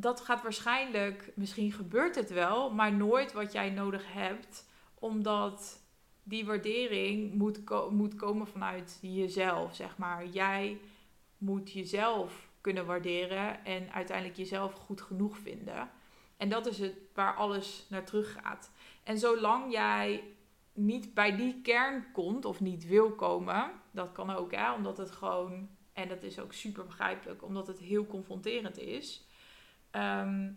dat 0.00 0.20
gaat 0.20 0.42
waarschijnlijk, 0.42 1.32
misschien 1.34 1.72
gebeurt 1.72 2.14
het 2.14 2.30
wel, 2.30 2.70
maar 2.70 2.92
nooit 2.92 3.32
wat 3.32 3.52
jij 3.52 3.70
nodig 3.70 4.12
hebt, 4.12 4.68
omdat 4.94 5.82
die 6.22 6.46
waardering 6.46 7.34
moet, 7.34 7.60
moet 7.90 8.14
komen 8.14 8.46
vanuit 8.46 8.98
jezelf, 9.02 9.74
zeg 9.74 9.96
maar. 9.96 10.26
Jij 10.26 10.80
moet 11.38 11.72
jezelf 11.72 12.48
kunnen 12.60 12.86
waarderen 12.86 13.64
en 13.64 13.92
uiteindelijk 13.92 14.36
jezelf 14.36 14.72
goed 14.72 15.00
genoeg 15.00 15.38
vinden. 15.38 15.90
En 16.36 16.48
dat 16.48 16.66
is 16.66 16.78
het 16.78 16.94
waar 17.14 17.34
alles 17.34 17.86
naar 17.88 18.04
terug 18.04 18.32
gaat. 18.32 18.70
En 19.02 19.18
zolang 19.18 19.72
jij 19.72 20.24
niet 20.72 21.14
bij 21.14 21.36
die 21.36 21.60
kern 21.62 22.12
komt 22.12 22.44
of 22.44 22.60
niet 22.60 22.86
wil 22.86 23.10
komen, 23.10 23.70
dat 23.90 24.12
kan 24.12 24.30
ook, 24.30 24.52
hè, 24.52 24.72
omdat 24.72 24.98
het 24.98 25.10
gewoon, 25.10 25.68
en 25.92 26.08
dat 26.08 26.22
is 26.22 26.38
ook 26.38 26.52
super 26.52 26.84
begrijpelijk, 26.84 27.42
omdat 27.42 27.66
het 27.66 27.78
heel 27.78 28.06
confronterend 28.06 28.78
is 28.78 29.27
Ehm, 29.90 30.50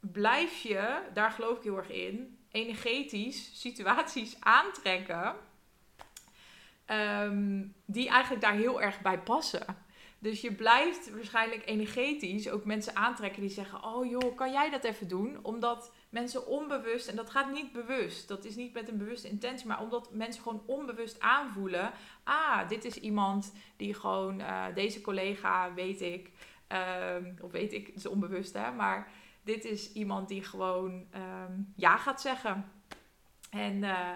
blijf 0.00 0.62
je, 0.62 1.02
daar 1.12 1.30
geloof 1.30 1.56
ik 1.56 1.62
heel 1.62 1.76
erg 1.76 1.90
in, 1.90 2.38
energetisch 2.50 3.60
situaties 3.60 4.36
aantrekken 4.40 5.34
ehm, 6.84 7.66
die 7.84 8.08
eigenlijk 8.08 8.42
daar 8.42 8.54
heel 8.54 8.82
erg 8.82 9.00
bij 9.00 9.18
passen. 9.18 9.86
Dus 10.20 10.40
je 10.40 10.52
blijft 10.52 11.10
waarschijnlijk 11.14 11.62
energetisch 11.66 12.48
ook 12.48 12.64
mensen 12.64 12.96
aantrekken 12.96 13.40
die 13.40 13.50
zeggen: 13.50 13.84
Oh 13.84 14.10
joh, 14.10 14.36
kan 14.36 14.52
jij 14.52 14.70
dat 14.70 14.84
even 14.84 15.08
doen? 15.08 15.38
Omdat 15.42 15.92
mensen 16.08 16.46
onbewust, 16.46 17.08
en 17.08 17.16
dat 17.16 17.30
gaat 17.30 17.52
niet 17.52 17.72
bewust, 17.72 18.28
dat 18.28 18.44
is 18.44 18.56
niet 18.56 18.72
met 18.72 18.88
een 18.88 18.98
bewuste 18.98 19.28
intentie, 19.28 19.66
maar 19.66 19.80
omdat 19.80 20.12
mensen 20.12 20.42
gewoon 20.42 20.62
onbewust 20.66 21.20
aanvoelen: 21.20 21.92
Ah, 22.24 22.68
dit 22.68 22.84
is 22.84 22.94
iemand 22.94 23.52
die 23.76 23.94
gewoon, 23.94 24.40
uh, 24.40 24.64
deze 24.74 25.00
collega 25.00 25.74
weet 25.74 26.00
ik, 26.00 26.30
Um, 26.72 27.36
of 27.40 27.50
weet 27.50 27.72
ik, 27.72 27.86
het 27.86 27.96
is 27.96 28.06
onbewust 28.06 28.52
hè. 28.52 28.72
Maar 28.72 29.10
dit 29.42 29.64
is 29.64 29.92
iemand 29.92 30.28
die 30.28 30.42
gewoon 30.42 31.06
ehm, 31.10 31.52
ja 31.74 31.96
gaat 31.96 32.20
zeggen. 32.20 32.72
En, 33.50 33.82
uh, 33.82 34.10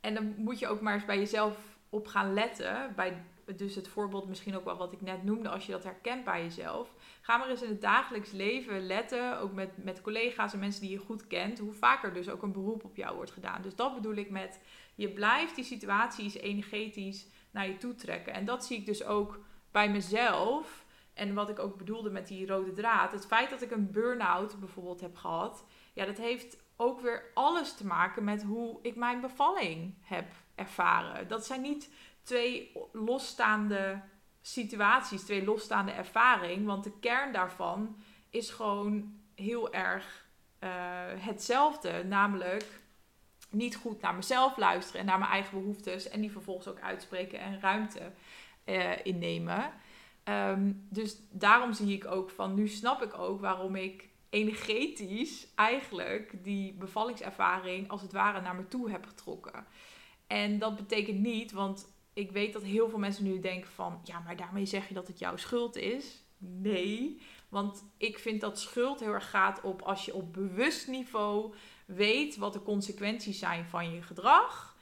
en 0.00 0.14
dan 0.14 0.34
moet 0.36 0.58
je 0.58 0.68
ook 0.68 0.80
maar 0.80 0.94
eens 0.94 1.04
bij 1.04 1.18
jezelf 1.18 1.78
op 1.88 2.06
gaan 2.06 2.34
letten. 2.34 2.92
Bij 2.96 3.22
dus 3.56 3.74
het 3.74 3.88
voorbeeld 3.88 4.28
misschien 4.28 4.56
ook 4.56 4.64
wel 4.64 4.76
wat 4.76 4.92
ik 4.92 5.00
net 5.00 5.24
noemde. 5.24 5.48
Als 5.48 5.66
je 5.66 5.72
dat 5.72 5.84
herkent 5.84 6.24
bij 6.24 6.42
jezelf. 6.42 6.94
Ga 7.20 7.36
maar 7.36 7.48
eens 7.48 7.62
in 7.62 7.68
het 7.68 7.80
dagelijks 7.80 8.30
leven 8.30 8.86
letten. 8.86 9.38
Ook 9.38 9.52
met, 9.52 9.84
met 9.84 10.00
collega's 10.00 10.52
en 10.52 10.58
mensen 10.58 10.80
die 10.80 10.90
je 10.90 10.98
goed 10.98 11.26
kent. 11.26 11.58
Hoe 11.58 11.72
vaker 11.72 12.12
dus 12.12 12.28
ook 12.28 12.42
een 12.42 12.52
beroep 12.52 12.84
op 12.84 12.96
jou 12.96 13.16
wordt 13.16 13.30
gedaan. 13.30 13.62
Dus 13.62 13.74
dat 13.74 13.94
bedoel 13.94 14.14
ik 14.14 14.30
met 14.30 14.60
je 14.94 15.08
blijft 15.08 15.54
die 15.54 15.64
situaties 15.64 16.34
energetisch 16.34 17.26
naar 17.50 17.68
je 17.68 17.76
toe 17.76 17.94
trekken. 17.94 18.32
En 18.32 18.44
dat 18.44 18.66
zie 18.66 18.76
ik 18.76 18.86
dus 18.86 19.04
ook 19.04 19.40
bij 19.70 19.90
mezelf. 19.90 20.84
En 21.18 21.34
wat 21.34 21.48
ik 21.48 21.58
ook 21.58 21.76
bedoelde 21.76 22.10
met 22.10 22.28
die 22.28 22.46
rode 22.46 22.72
draad. 22.72 23.12
Het 23.12 23.26
feit 23.26 23.50
dat 23.50 23.62
ik 23.62 23.70
een 23.70 23.90
burn-out 23.90 24.58
bijvoorbeeld 24.58 25.00
heb 25.00 25.16
gehad. 25.16 25.64
Ja, 25.92 26.04
dat 26.04 26.16
heeft 26.16 26.56
ook 26.76 27.00
weer 27.00 27.30
alles 27.34 27.74
te 27.74 27.86
maken 27.86 28.24
met 28.24 28.42
hoe 28.42 28.78
ik 28.82 28.96
mijn 28.96 29.20
bevalling 29.20 29.94
heb 30.00 30.26
ervaren. 30.54 31.28
Dat 31.28 31.46
zijn 31.46 31.60
niet 31.60 31.90
twee 32.22 32.72
losstaande 32.92 34.00
situaties, 34.40 35.22
twee 35.22 35.44
losstaande 35.44 35.92
ervaringen. 35.92 36.66
Want 36.66 36.84
de 36.84 36.98
kern 37.00 37.32
daarvan 37.32 37.96
is 38.30 38.50
gewoon 38.50 39.20
heel 39.34 39.72
erg 39.72 40.26
uh, 40.60 40.70
hetzelfde. 41.16 42.04
Namelijk 42.04 42.80
niet 43.50 43.76
goed 43.76 44.00
naar 44.00 44.14
mezelf 44.14 44.56
luisteren 44.56 45.00
en 45.00 45.06
naar 45.06 45.18
mijn 45.18 45.30
eigen 45.30 45.60
behoeftes. 45.60 46.08
En 46.08 46.20
die 46.20 46.32
vervolgens 46.32 46.68
ook 46.68 46.80
uitspreken 46.80 47.40
en 47.40 47.60
ruimte 47.60 48.12
uh, 48.64 49.06
innemen. 49.06 49.72
Ehm, 50.28 50.72
dus 50.88 51.16
daarom 51.30 51.72
zie 51.72 51.92
ik 51.92 52.06
ook 52.06 52.30
van, 52.30 52.54
nu 52.54 52.68
snap 52.68 53.02
ik 53.02 53.18
ook 53.18 53.40
waarom 53.40 53.76
ik 53.76 54.08
energetisch 54.30 55.46
eigenlijk 55.54 56.44
die 56.44 56.72
bevallingservaring 56.72 57.88
als 57.88 58.02
het 58.02 58.12
ware 58.12 58.40
naar 58.40 58.54
me 58.54 58.68
toe 58.68 58.90
heb 58.90 59.06
getrokken. 59.06 59.66
En 60.26 60.58
dat 60.58 60.76
betekent 60.76 61.18
niet, 61.18 61.52
want 61.52 61.92
ik 62.12 62.32
weet 62.32 62.52
dat 62.52 62.62
heel 62.62 62.88
veel 62.88 62.98
mensen 62.98 63.24
nu 63.24 63.40
denken 63.40 63.70
van, 63.70 64.00
ja, 64.04 64.18
maar 64.18 64.36
daarmee 64.36 64.66
zeg 64.66 64.88
je 64.88 64.94
dat 64.94 65.06
het 65.06 65.18
jouw 65.18 65.36
schuld 65.36 65.76
is. 65.76 66.24
Nee, 66.38 67.20
want 67.48 67.84
ik 67.96 68.18
vind 68.18 68.40
dat 68.40 68.60
schuld 68.60 69.00
heel 69.00 69.12
erg 69.12 69.30
gaat 69.30 69.60
op 69.60 69.82
als 69.82 70.04
je 70.04 70.14
op 70.14 70.32
bewust 70.32 70.88
niveau 70.88 71.54
weet 71.86 72.36
wat 72.36 72.52
de 72.52 72.62
consequenties 72.62 73.38
zijn 73.38 73.64
van 73.64 73.92
je 73.94 74.02
gedrag, 74.02 74.76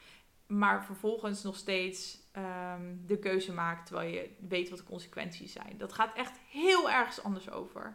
maar 0.47 0.85
vervolgens 0.85 1.43
nog 1.43 1.57
steeds 1.57 2.19
Ehm, 2.37 2.95
de 3.07 3.19
keuze 3.19 3.53
maakt 3.53 3.87
terwijl 3.87 4.13
je 4.13 4.31
weet 4.49 4.69
wat 4.69 4.79
de 4.79 4.85
consequenties 4.85 5.53
zijn. 5.53 5.75
Dat 5.79 5.93
gaat 5.93 6.17
echt 6.17 6.39
heel 6.51 6.91
ergens 6.91 7.23
anders 7.23 7.51
over. 7.51 7.95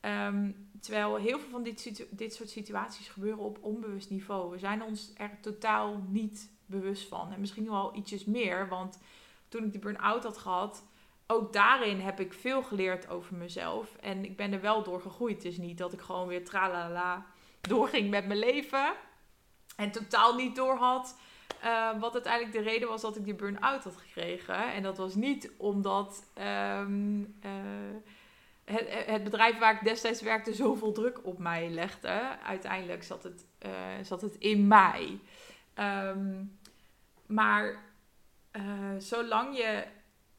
Ehm, 0.00 0.50
terwijl 0.80 1.16
heel 1.16 1.38
veel 1.38 1.50
van 1.50 1.62
dit, 1.62 2.06
dit 2.10 2.34
soort 2.34 2.50
situaties 2.50 3.08
gebeuren 3.08 3.44
op 3.44 3.58
onbewust 3.60 4.10
niveau. 4.10 4.50
We 4.50 4.58
zijn 4.58 4.82
ons 4.82 5.12
er 5.16 5.40
totaal 5.40 6.04
niet 6.08 6.50
bewust 6.66 7.08
van. 7.08 7.32
En 7.32 7.40
misschien 7.40 7.70
wel 7.70 7.96
ietsjes 7.96 8.24
meer, 8.24 8.68
want 8.68 8.98
toen 9.48 9.64
ik 9.64 9.72
die 9.72 9.80
burn-out 9.80 10.24
had 10.24 10.38
gehad, 10.38 10.84
ook 11.26 11.52
daarin 11.52 12.00
heb 12.00 12.20
ik 12.20 12.32
veel 12.32 12.62
geleerd 12.62 13.08
over 13.08 13.36
mezelf. 13.36 13.96
En 13.96 14.24
ik 14.24 14.36
ben 14.36 14.52
er 14.52 14.60
wel 14.60 14.82
door 14.82 15.00
gegroeid. 15.00 15.44
Is 15.44 15.58
niet 15.58 15.78
dat 15.78 15.92
ik 15.92 16.00
gewoon 16.00 16.28
weer 16.28 16.44
tralala 16.44 17.26
doorging 17.60 18.10
met 18.10 18.26
mijn 18.26 18.38
leven. 18.38 18.94
En 19.76 19.90
totaal 19.90 20.34
niet 20.34 20.56
door 20.56 20.76
had 20.76 21.16
uh, 21.64 22.00
wat 22.00 22.12
uiteindelijk 22.12 22.52
de 22.52 22.70
reden 22.70 22.88
was 22.88 23.00
dat 23.00 23.16
ik 23.16 23.24
die 23.24 23.34
burn-out 23.34 23.84
had 23.84 23.96
gekregen. 23.96 24.72
En 24.72 24.82
dat 24.82 24.96
was 24.96 25.14
niet 25.14 25.50
omdat 25.56 26.24
um, 26.78 27.20
uh, 27.44 27.50
het, 28.64 29.06
het, 29.06 29.24
bedrijf 29.24 29.58
waar 29.58 29.74
ik 29.74 29.84
destijds 29.84 30.22
werkte 30.22 30.54
zoveel 30.54 30.92
druk 30.92 31.26
op 31.26 31.38
mij 31.38 31.70
legde. 31.70 32.38
Uiteindelijk 32.44 33.02
zat 33.02 33.22
het, 33.22 33.44
uh, 33.66 33.70
zat 34.02 34.20
het 34.20 34.36
in 34.36 34.68
mij. 34.68 35.18
Um, 35.78 36.58
maar 37.26 37.82
zolang 38.98 39.56
je 39.56 39.84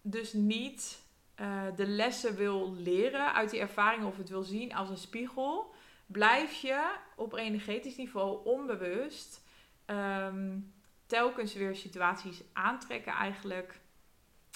dus 0.01 0.33
niet 0.33 1.03
de 1.75 1.87
lessen 1.87 2.35
wil 2.35 2.73
leren 2.73 3.33
uit 3.33 3.49
die 3.49 3.59
ervaring 3.59 4.05
of 4.05 4.17
het 4.17 4.29
wil 4.29 4.43
zien 4.43 4.73
als 4.73 4.89
een 4.89 4.97
spiegel, 4.97 5.73
blijf 6.05 6.53
je 6.53 6.95
op 7.15 7.33
energetisch 7.33 7.97
niveau 7.97 8.45
onbewust. 8.45 9.41
Um, 9.85 10.73
telkens 11.05 11.53
weer 11.53 11.75
situaties 11.75 12.43
aantrekken 12.53 13.13
eigenlijk. 13.13 13.79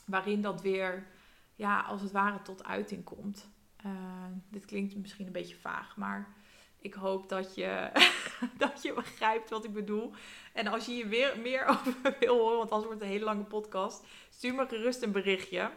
Waarin 0.05 0.41
dat 0.41 0.61
weer, 0.61 1.07
ja, 1.55 1.81
als 1.81 2.01
het 2.01 2.11
ware 2.11 2.41
tot 2.41 2.65
uiting 2.65 3.03
komt. 3.03 3.49
Uh, 3.85 3.91
dit 4.49 4.65
klinkt 4.65 4.95
misschien 4.95 5.25
een 5.25 5.31
beetje 5.31 5.55
vaag, 5.55 5.97
maar 5.97 6.33
ik 6.79 6.93
hoop 6.93 7.29
dat 7.29 7.55
je, 7.55 7.89
dat 8.57 8.81
je 8.81 8.93
begrijpt 8.93 9.49
wat 9.49 9.63
ik 9.63 9.73
bedoel. 9.73 10.13
En 10.53 10.67
als 10.67 10.85
je 10.85 10.91
hier 10.91 11.07
weer 11.07 11.39
meer 11.39 11.65
over 11.71 12.15
wil 12.19 12.37
horen, 12.37 12.57
want 12.57 12.71
anders 12.71 12.87
wordt 12.87 13.01
het 13.01 13.01
een 13.01 13.15
hele 13.15 13.25
lange 13.25 13.43
podcast, 13.43 14.05
stuur 14.29 14.53
me 14.53 14.67
gerust 14.67 15.01
een 15.01 15.11
berichtje. 15.11 15.71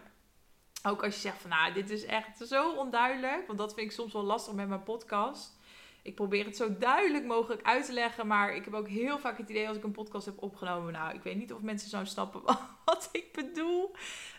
Ook 0.82 1.04
als 1.04 1.14
je 1.14 1.20
zegt 1.20 1.40
van 1.40 1.50
nou, 1.50 1.72
dit 1.72 1.90
is 1.90 2.04
echt 2.04 2.46
zo 2.46 2.72
onduidelijk. 2.72 3.46
Want 3.46 3.58
dat 3.58 3.74
vind 3.74 3.86
ik 3.86 3.92
soms 3.92 4.12
wel 4.12 4.22
lastig 4.22 4.54
met 4.54 4.68
mijn 4.68 4.82
podcast. 4.82 5.60
Ik 6.02 6.14
probeer 6.14 6.44
het 6.44 6.56
zo 6.56 6.76
duidelijk 6.78 7.24
mogelijk 7.24 7.62
uit 7.62 7.86
te 7.86 7.92
leggen. 7.92 8.26
Maar 8.26 8.54
ik 8.54 8.64
heb 8.64 8.74
ook 8.74 8.88
heel 8.88 9.18
vaak 9.18 9.38
het 9.38 9.48
idee 9.48 9.68
als 9.68 9.76
ik 9.76 9.84
een 9.84 9.92
podcast 9.92 10.26
heb 10.26 10.42
opgenomen. 10.42 10.92
Nou, 10.92 11.14
ik 11.14 11.22
weet 11.22 11.36
niet 11.36 11.52
of 11.52 11.60
mensen 11.60 11.90
zo 11.90 12.04
snappen 12.04 12.42
wat 12.84 13.08
ik 13.12 13.32
bedoel. 13.32 13.94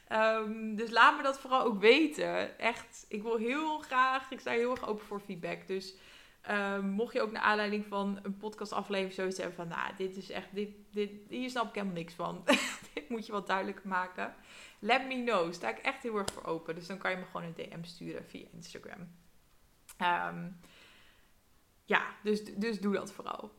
Ehm, 0.08 0.76
dus 0.76 0.90
laat 0.90 1.18
me 1.18 1.24
dat 1.24 1.40
vooral 1.40 1.64
ook 1.64 1.80
weten. 1.80 2.60
Echt, 2.60 3.06
ik 3.10 3.22
wil 3.22 3.38
heel 3.38 3.80
graag, 3.80 4.32
ik 4.32 4.40
sta 4.40 4.52
heel 4.52 4.72
erg 4.72 4.88
open 4.88 5.06
voor 5.06 5.20
feedback. 5.20 5.68
Dus 5.68 5.96
ehm, 6.42 6.86
mocht 6.86 7.14
je 7.14 7.22
ook 7.22 7.32
naar 7.32 7.42
aanleiding 7.42 7.86
van 7.86 8.20
een 8.24 8.38
podcastaflevering 8.38 9.14
zoiets 9.14 9.38
hebben 9.38 9.56
van, 9.56 9.68
nou, 9.68 9.96
dit 9.98 10.18
is 10.18 10.30
echt, 10.30 10.48
dit, 10.52 10.70
dit, 10.92 11.12
hier 11.30 11.50
snap 11.50 11.68
ik 11.68 11.74
helemaal 11.74 11.96
niks 11.96 12.14
van. 12.14 12.44
dit 12.94 13.10
moet 13.10 13.26
je 13.26 13.32
wat 13.32 13.48
duidelijker 13.48 13.88
maken. 13.88 14.36
Let 14.80 15.08
me 15.08 15.24
know. 15.24 15.54
Sta 15.54 15.70
ik 15.70 15.78
echt 15.78 16.04
heel 16.04 16.18
erg 16.18 16.34
voor 16.34 16.46
open. 16.46 16.76
Dus 16.76 16.88
dan 16.88 16.98
kan 16.98 17.12
je 17.12 17.18
me 17.18 17.26
gewoon 17.26 17.44
een 17.44 17.70
DM 17.70 17.84
sturen 17.84 18.26
via 18.26 18.46
Instagram. 18.52 19.08
Ehm, 19.98 20.48
ja, 21.84 22.02
dus, 22.24 22.44
dus 22.44 22.80
doe 22.80 22.94
dat 22.94 23.12
vooral. 23.12 23.52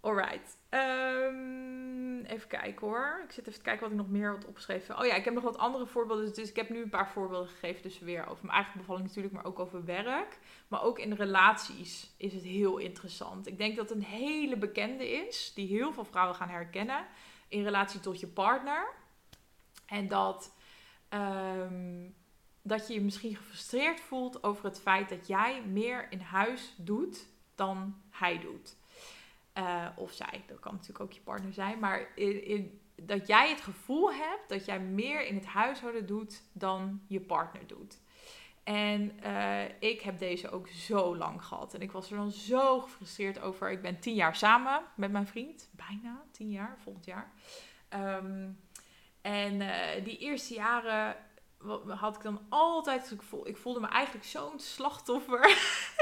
Alright. 0.00 0.58
Um, 0.70 2.24
even 2.24 2.48
kijken 2.48 2.86
hoor. 2.86 3.20
Ik 3.24 3.32
zit 3.32 3.46
even 3.46 3.58
te 3.58 3.64
kijken 3.64 3.82
wat 3.82 3.90
ik 3.90 3.96
nog 3.96 4.08
meer 4.08 4.30
had 4.30 4.44
opgeschreven. 4.44 4.98
Oh 4.98 5.06
ja, 5.06 5.14
ik 5.14 5.24
heb 5.24 5.34
nog 5.34 5.42
wat 5.42 5.58
andere 5.58 5.86
voorbeelden. 5.86 6.34
Dus 6.34 6.48
ik 6.48 6.56
heb 6.56 6.68
nu 6.68 6.82
een 6.82 6.88
paar 6.88 7.10
voorbeelden 7.10 7.48
gegeven. 7.48 7.82
Dus 7.82 7.98
weer 7.98 8.26
over 8.26 8.44
mijn 8.44 8.56
eigen 8.56 8.78
bevalling 8.78 9.06
natuurlijk, 9.06 9.34
maar 9.34 9.44
ook 9.44 9.58
over 9.58 9.84
werk. 9.84 10.38
Maar 10.68 10.82
ook 10.82 10.98
in 10.98 11.12
relaties 11.12 12.14
is 12.16 12.32
het 12.32 12.42
heel 12.42 12.78
interessant. 12.78 13.46
Ik 13.46 13.58
denk 13.58 13.76
dat 13.76 13.90
een 13.90 14.02
hele 14.02 14.56
bekende 14.56 15.10
is, 15.10 15.52
die 15.54 15.68
heel 15.68 15.92
veel 15.92 16.04
vrouwen 16.04 16.36
gaan 16.36 16.48
herkennen. 16.48 17.06
In 17.48 17.62
relatie 17.62 18.00
tot 18.00 18.20
je 18.20 18.28
partner. 18.28 18.92
En 19.86 20.08
dat, 20.08 20.54
um, 21.10 22.14
dat 22.62 22.88
je 22.88 22.94
je 22.94 23.00
misschien 23.00 23.36
gefrustreerd 23.36 24.00
voelt 24.00 24.42
over 24.42 24.64
het 24.64 24.80
feit 24.80 25.08
dat 25.08 25.26
jij 25.26 25.62
meer 25.62 26.06
in 26.10 26.20
huis 26.20 26.74
doet 26.76 27.32
dan 27.54 28.02
hij 28.10 28.38
doet. 28.38 28.76
Uh, 29.58 29.86
of 29.96 30.12
zij, 30.12 30.44
dat 30.46 30.60
kan 30.60 30.72
natuurlijk 30.72 31.00
ook 31.00 31.12
je 31.12 31.20
partner 31.20 31.52
zijn. 31.52 31.78
Maar 31.78 32.08
in, 32.14 32.80
dat 32.96 33.26
jij 33.26 33.48
het 33.48 33.60
gevoel 33.60 34.12
hebt 34.12 34.48
dat 34.48 34.64
jij 34.64 34.80
meer 34.80 35.26
in 35.26 35.34
het 35.34 35.46
huishouden 35.46 36.06
doet 36.06 36.42
dan 36.52 37.02
je 37.06 37.20
partner 37.20 37.66
doet. 37.66 38.00
En 38.64 39.12
uh, 39.24 39.62
ik 39.78 40.00
heb 40.00 40.18
deze 40.18 40.50
ook 40.50 40.68
zo 40.68 41.16
lang 41.16 41.44
gehad. 41.44 41.74
En 41.74 41.80
ik 41.80 41.92
was 41.92 42.10
er 42.10 42.16
dan 42.16 42.30
zo 42.30 42.80
gefrustreerd 42.80 43.40
over. 43.40 43.70
Ik 43.70 43.82
ben 43.82 44.00
tien 44.00 44.14
jaar 44.14 44.36
samen 44.36 44.82
met 44.96 45.12
mijn 45.12 45.26
vriend. 45.26 45.70
Bijna 45.72 46.24
tien 46.30 46.50
jaar, 46.50 46.76
volgend 46.82 47.04
jaar. 47.04 47.32
Um, 47.94 48.58
en 49.22 49.60
uh, 49.60 50.04
die 50.04 50.18
eerste 50.18 50.54
jaren 50.54 51.16
had 51.88 52.16
ik 52.16 52.22
dan 52.22 52.40
altijd. 52.48 53.10
Ik, 53.10 53.22
voel, 53.22 53.48
ik 53.48 53.56
voelde 53.56 53.80
me 53.80 53.86
eigenlijk 53.86 54.24
zo'n 54.24 54.58
slachtoffer 54.58 55.40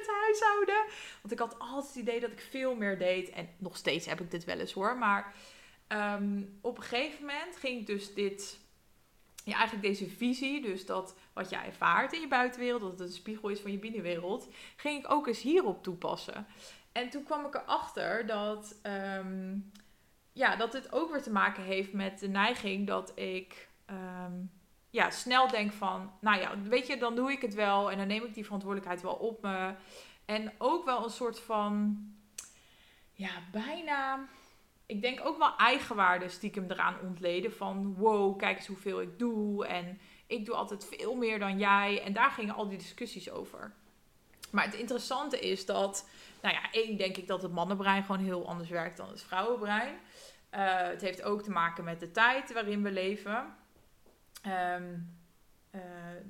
het 0.00 0.16
huishouden. 0.20 0.84
Want 1.20 1.32
ik 1.32 1.38
had 1.38 1.58
altijd 1.58 1.86
het 1.86 2.02
idee 2.02 2.20
dat 2.20 2.32
ik 2.32 2.40
veel 2.40 2.74
meer 2.74 2.98
deed. 2.98 3.30
En 3.30 3.48
nog 3.58 3.76
steeds 3.76 4.06
heb 4.06 4.20
ik 4.20 4.30
dit 4.30 4.44
wel 4.44 4.58
eens 4.58 4.72
hoor. 4.72 4.98
Maar 4.98 5.34
um, 5.88 6.58
op 6.60 6.76
een 6.76 6.82
gegeven 6.82 7.20
moment 7.20 7.56
ging 7.56 7.80
ik 7.80 7.86
dus 7.86 8.14
dit. 8.14 8.58
Ja, 9.44 9.56
eigenlijk 9.56 9.86
deze 9.86 10.10
visie, 10.10 10.62
dus 10.62 10.86
dat 10.86 11.14
wat 11.32 11.50
jij 11.50 11.64
ervaart 11.64 12.12
in 12.12 12.20
je 12.20 12.28
buitenwereld, 12.28 12.80
dat 12.80 12.90
het 12.90 13.00
een 13.00 13.14
spiegel 13.14 13.48
is 13.48 13.60
van 13.60 13.72
je 13.72 13.78
binnenwereld, 13.78 14.48
ging 14.76 15.04
ik 15.04 15.10
ook 15.10 15.26
eens 15.26 15.42
hierop 15.42 15.82
toepassen. 15.82 16.46
En 16.92 17.10
toen 17.10 17.22
kwam 17.22 17.46
ik 17.46 17.54
erachter 17.54 18.26
dat, 18.26 18.80
um, 19.16 19.72
ja, 20.32 20.56
dat 20.56 20.72
het 20.72 20.92
ook 20.92 21.10
weer 21.10 21.22
te 21.22 21.32
maken 21.32 21.62
heeft 21.62 21.92
met 21.92 22.18
de 22.18 22.28
neiging 22.28 22.86
dat 22.86 23.12
ik 23.18 23.68
um, 23.90 24.50
ja, 24.90 25.10
snel 25.10 25.48
denk 25.48 25.72
van, 25.72 26.12
nou 26.20 26.40
ja, 26.40 26.60
weet 26.60 26.86
je, 26.86 26.96
dan 26.96 27.14
doe 27.14 27.32
ik 27.32 27.42
het 27.42 27.54
wel 27.54 27.90
en 27.90 27.98
dan 27.98 28.06
neem 28.06 28.24
ik 28.24 28.34
die 28.34 28.44
verantwoordelijkheid 28.44 29.02
wel 29.02 29.14
op 29.14 29.42
me. 29.42 29.74
En 30.24 30.52
ook 30.58 30.84
wel 30.84 31.04
een 31.04 31.10
soort 31.10 31.40
van, 31.40 31.98
ja, 33.12 33.30
bijna, 33.52 34.28
ik 34.86 35.02
denk 35.02 35.20
ook 35.24 35.38
wel 35.38 35.56
eigenwaarde 35.56 36.28
stiekem 36.28 36.70
eraan 36.70 37.00
ontleden 37.02 37.52
van, 37.52 37.94
wow, 37.94 38.38
kijk 38.38 38.56
eens 38.56 38.66
hoeveel 38.66 39.00
ik 39.00 39.18
doe 39.18 39.66
en 39.66 40.00
ik 40.26 40.46
doe 40.46 40.54
altijd 40.54 40.88
veel 40.96 41.14
meer 41.14 41.38
dan 41.38 41.58
jij. 41.58 42.02
En 42.02 42.12
daar 42.12 42.30
gingen 42.30 42.54
al 42.54 42.68
die 42.68 42.78
discussies 42.78 43.30
over. 43.30 43.72
Maar 44.50 44.64
het 44.64 44.74
interessante 44.74 45.40
is 45.40 45.66
dat, 45.66 46.08
nou 46.42 46.54
ja, 46.54 46.70
één 46.72 46.96
denk 46.96 47.16
ik 47.16 47.26
dat 47.26 47.42
het 47.42 47.52
mannenbrein 47.52 48.04
gewoon 48.04 48.24
heel 48.24 48.48
anders 48.48 48.68
werkt 48.68 48.96
dan 48.96 49.08
het 49.08 49.22
vrouwenbrein. 49.22 49.94
Uh, 50.54 50.76
het 50.76 51.00
heeft 51.00 51.22
ook 51.22 51.42
te 51.42 51.50
maken 51.50 51.84
met 51.84 52.00
de 52.00 52.10
tijd 52.10 52.52
waarin 52.52 52.82
we 52.82 52.90
leven. 52.90 53.54
Um, 54.46 55.18
uh, 55.74 55.80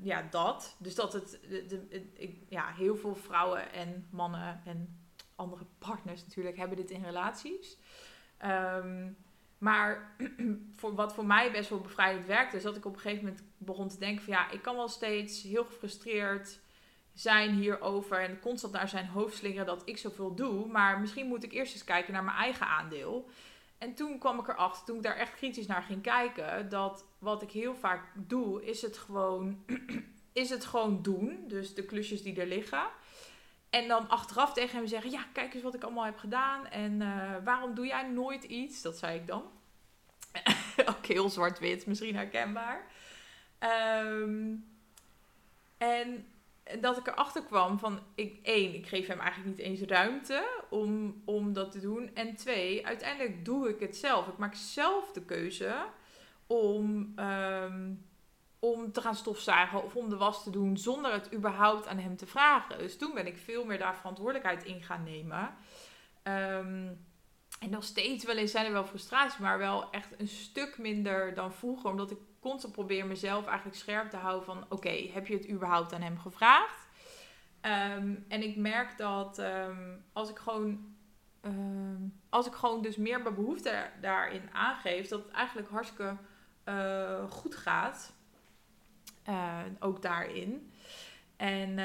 ja, 0.03 0.27
dat. 0.31 0.77
Dus 0.79 0.94
dat 0.94 1.12
het, 1.12 1.40
de, 1.49 2.11
ik, 2.14 2.37
ja, 2.49 2.73
heel 2.73 2.96
veel 2.96 3.14
vrouwen 3.14 3.73
en 3.73 4.07
mannen 4.11 4.61
en 4.64 5.01
andere 5.35 5.64
partners 5.79 6.23
natuurlijk 6.23 6.57
hebben 6.57 6.77
dit 6.77 6.90
in 6.90 7.05
relaties. 7.05 7.79
Um, 8.44 9.16
maar 9.59 10.16
voor, 10.77 10.94
wat 10.94 11.14
voor 11.14 11.27
mij 11.27 11.53
best 11.53 11.70
wel 11.70 11.81
bevrijdend 11.81 12.27
werkte, 12.27 12.57
is 12.57 12.62
dat 12.62 12.77
ik 12.77 12.85
op 12.85 12.94
een 12.94 13.01
gegeven 13.01 13.25
moment 13.25 13.42
begon 13.59 13.88
te 13.88 13.99
denken 13.99 14.25
van 14.25 14.33
ja, 14.33 14.51
ik 14.51 14.62
kan 14.62 14.77
wel 14.77 14.88
steeds 14.88 15.42
heel 15.42 15.64
gefrustreerd 15.64 16.61
zijn 17.12 17.55
hierover 17.55 18.20
en 18.20 18.40
constant 18.40 18.73
naar 18.73 18.88
zijn 18.88 19.07
hoofd 19.07 19.37
slingeren 19.37 19.66
dat 19.66 19.83
ik 19.85 19.99
zoveel 19.99 20.35
doe. 20.35 20.66
Maar 20.66 21.01
misschien 21.01 21.27
moet 21.27 21.44
ik 21.44 21.53
eerst 21.53 21.73
eens 21.73 21.85
kijken 21.85 22.12
naar 22.12 22.25
mijn 22.25 22.37
eigen 22.37 22.66
aandeel. 22.66 23.29
En 23.79 23.94
toen 23.94 24.18
kwam 24.18 24.38
ik 24.38 24.49
erachter, 24.49 24.85
toen 24.85 24.96
ik 24.96 25.03
daar 25.03 25.16
echt 25.16 25.35
kritisch 25.35 25.66
naar 25.66 25.83
ging 25.83 26.03
kijken, 26.03 26.68
dat 26.68 27.05
wat 27.20 27.42
ik 27.42 27.50
heel 27.50 27.74
vaak 27.74 28.12
doe, 28.14 28.64
is 28.64 28.83
het 28.83 28.98
gewoon, 28.98 29.64
is 30.33 30.50
het 30.50 30.64
gewoon 30.64 31.02
doen. 31.02 31.44
Dus 31.48 31.74
de 31.74 31.85
klusjes 31.85 32.22
die 32.22 32.40
er 32.40 32.46
liggen. 32.46 32.88
En 33.70 33.88
dan 33.88 34.09
achteraf 34.09 34.52
tegen 34.52 34.76
hem 34.76 34.87
zeggen: 34.87 35.11
Ja, 35.11 35.26
kijk 35.33 35.54
eens 35.54 35.62
wat 35.62 35.74
ik 35.74 35.83
allemaal 35.83 36.04
heb 36.04 36.18
gedaan. 36.18 36.66
En 36.66 37.00
uh, 37.00 37.35
waarom 37.44 37.74
doe 37.74 37.87
jij 37.87 38.09
nooit 38.09 38.44
iets? 38.44 38.83
Dat 38.83 38.96
zei 38.96 39.18
ik 39.18 39.26
dan. 39.26 39.42
Ook 40.90 41.06
heel 41.06 41.28
zwart-wit, 41.28 41.87
misschien 41.87 42.16
herkenbaar. 42.16 42.87
Um, 44.02 44.68
en 45.78 46.26
dat 46.80 46.96
ik 46.96 47.06
erachter 47.06 47.42
kwam 47.42 47.78
van, 47.78 48.00
ik, 48.14 48.38
één, 48.42 48.74
ik 48.74 48.87
geef 48.87 49.06
hem 49.06 49.20
eigenlijk 49.20 49.56
niet 49.56 49.66
eens 49.66 49.80
ruimte 49.80 50.48
om, 50.70 51.22
om 51.24 51.52
dat 51.52 51.72
te 51.72 51.80
doen. 51.80 52.11
En 52.14 52.35
twee, 52.35 52.87
uiteindelijk 52.87 53.44
doe 53.44 53.68
ik 53.68 53.80
het 53.80 53.96
zelf. 53.96 54.26
Ik 54.28 54.38
maak 54.38 54.54
zelf 54.54 55.12
de 55.12 55.24
keuze 55.24 55.74
om, 56.52 57.12
um, 57.18 58.06
om 58.58 58.92
te 58.92 59.00
gaan 59.00 59.14
stofzuigen 59.14 59.84
of 59.84 59.96
om 59.96 60.08
de 60.08 60.16
was 60.16 60.42
te 60.42 60.50
doen 60.50 60.76
zonder 60.76 61.12
het 61.12 61.34
überhaupt 61.34 61.86
aan 61.86 61.98
hem 61.98 62.16
te 62.16 62.26
vragen. 62.26 62.78
Dus 62.78 62.98
toen 62.98 63.14
ben 63.14 63.26
ik 63.26 63.38
veel 63.38 63.64
meer 63.64 63.78
daar 63.78 63.96
verantwoordelijkheid 63.96 64.64
in 64.64 64.82
gaan 64.82 65.02
nemen. 65.02 65.54
Um, 66.22 67.08
en 67.60 67.70
nog 67.70 67.84
steeds 67.84 68.24
wel 68.24 68.46
zijn 68.46 68.66
er 68.66 68.72
wel 68.72 68.84
frustraties, 68.84 69.38
maar 69.38 69.58
wel 69.58 69.90
echt 69.90 70.20
een 70.20 70.28
stuk 70.28 70.78
minder 70.78 71.34
dan 71.34 71.52
vroeger. 71.52 71.90
Omdat 71.90 72.10
ik 72.10 72.18
constant 72.40 72.72
probeer 72.72 73.06
mezelf 73.06 73.46
eigenlijk 73.46 73.76
scherp 73.76 74.10
te 74.10 74.16
houden 74.16 74.44
van... 74.44 74.64
Oké, 74.68 75.10
heb 75.12 75.26
je 75.26 75.34
het 75.34 75.50
überhaupt 75.50 75.92
aan 75.92 76.02
hem 76.02 76.18
gevraagd? 76.18 76.88
Um, 77.62 78.24
en 78.28 78.42
ik 78.42 78.56
merk 78.56 78.98
dat 78.98 79.42
als 80.12 80.30
ik 80.30 80.38
gewoon... 80.38 80.94
Als 82.28 82.46
ik 82.46 82.52
gewoon 82.52 82.82
dus 82.82 82.96
meer 82.96 83.22
mijn 83.22 83.34
behoefte 83.34 83.90
daarin 84.00 84.50
aangeef... 84.52 85.08
dat 85.08 85.22
het 85.24 85.32
eigenlijk 85.32 85.68
hartstikke 85.68 86.16
uh, 86.70 87.30
goed 87.30 87.56
gaat. 87.56 88.12
Uh, 89.28 89.59
ook 89.78 90.02
daarin. 90.02 90.72
En, 91.37 91.78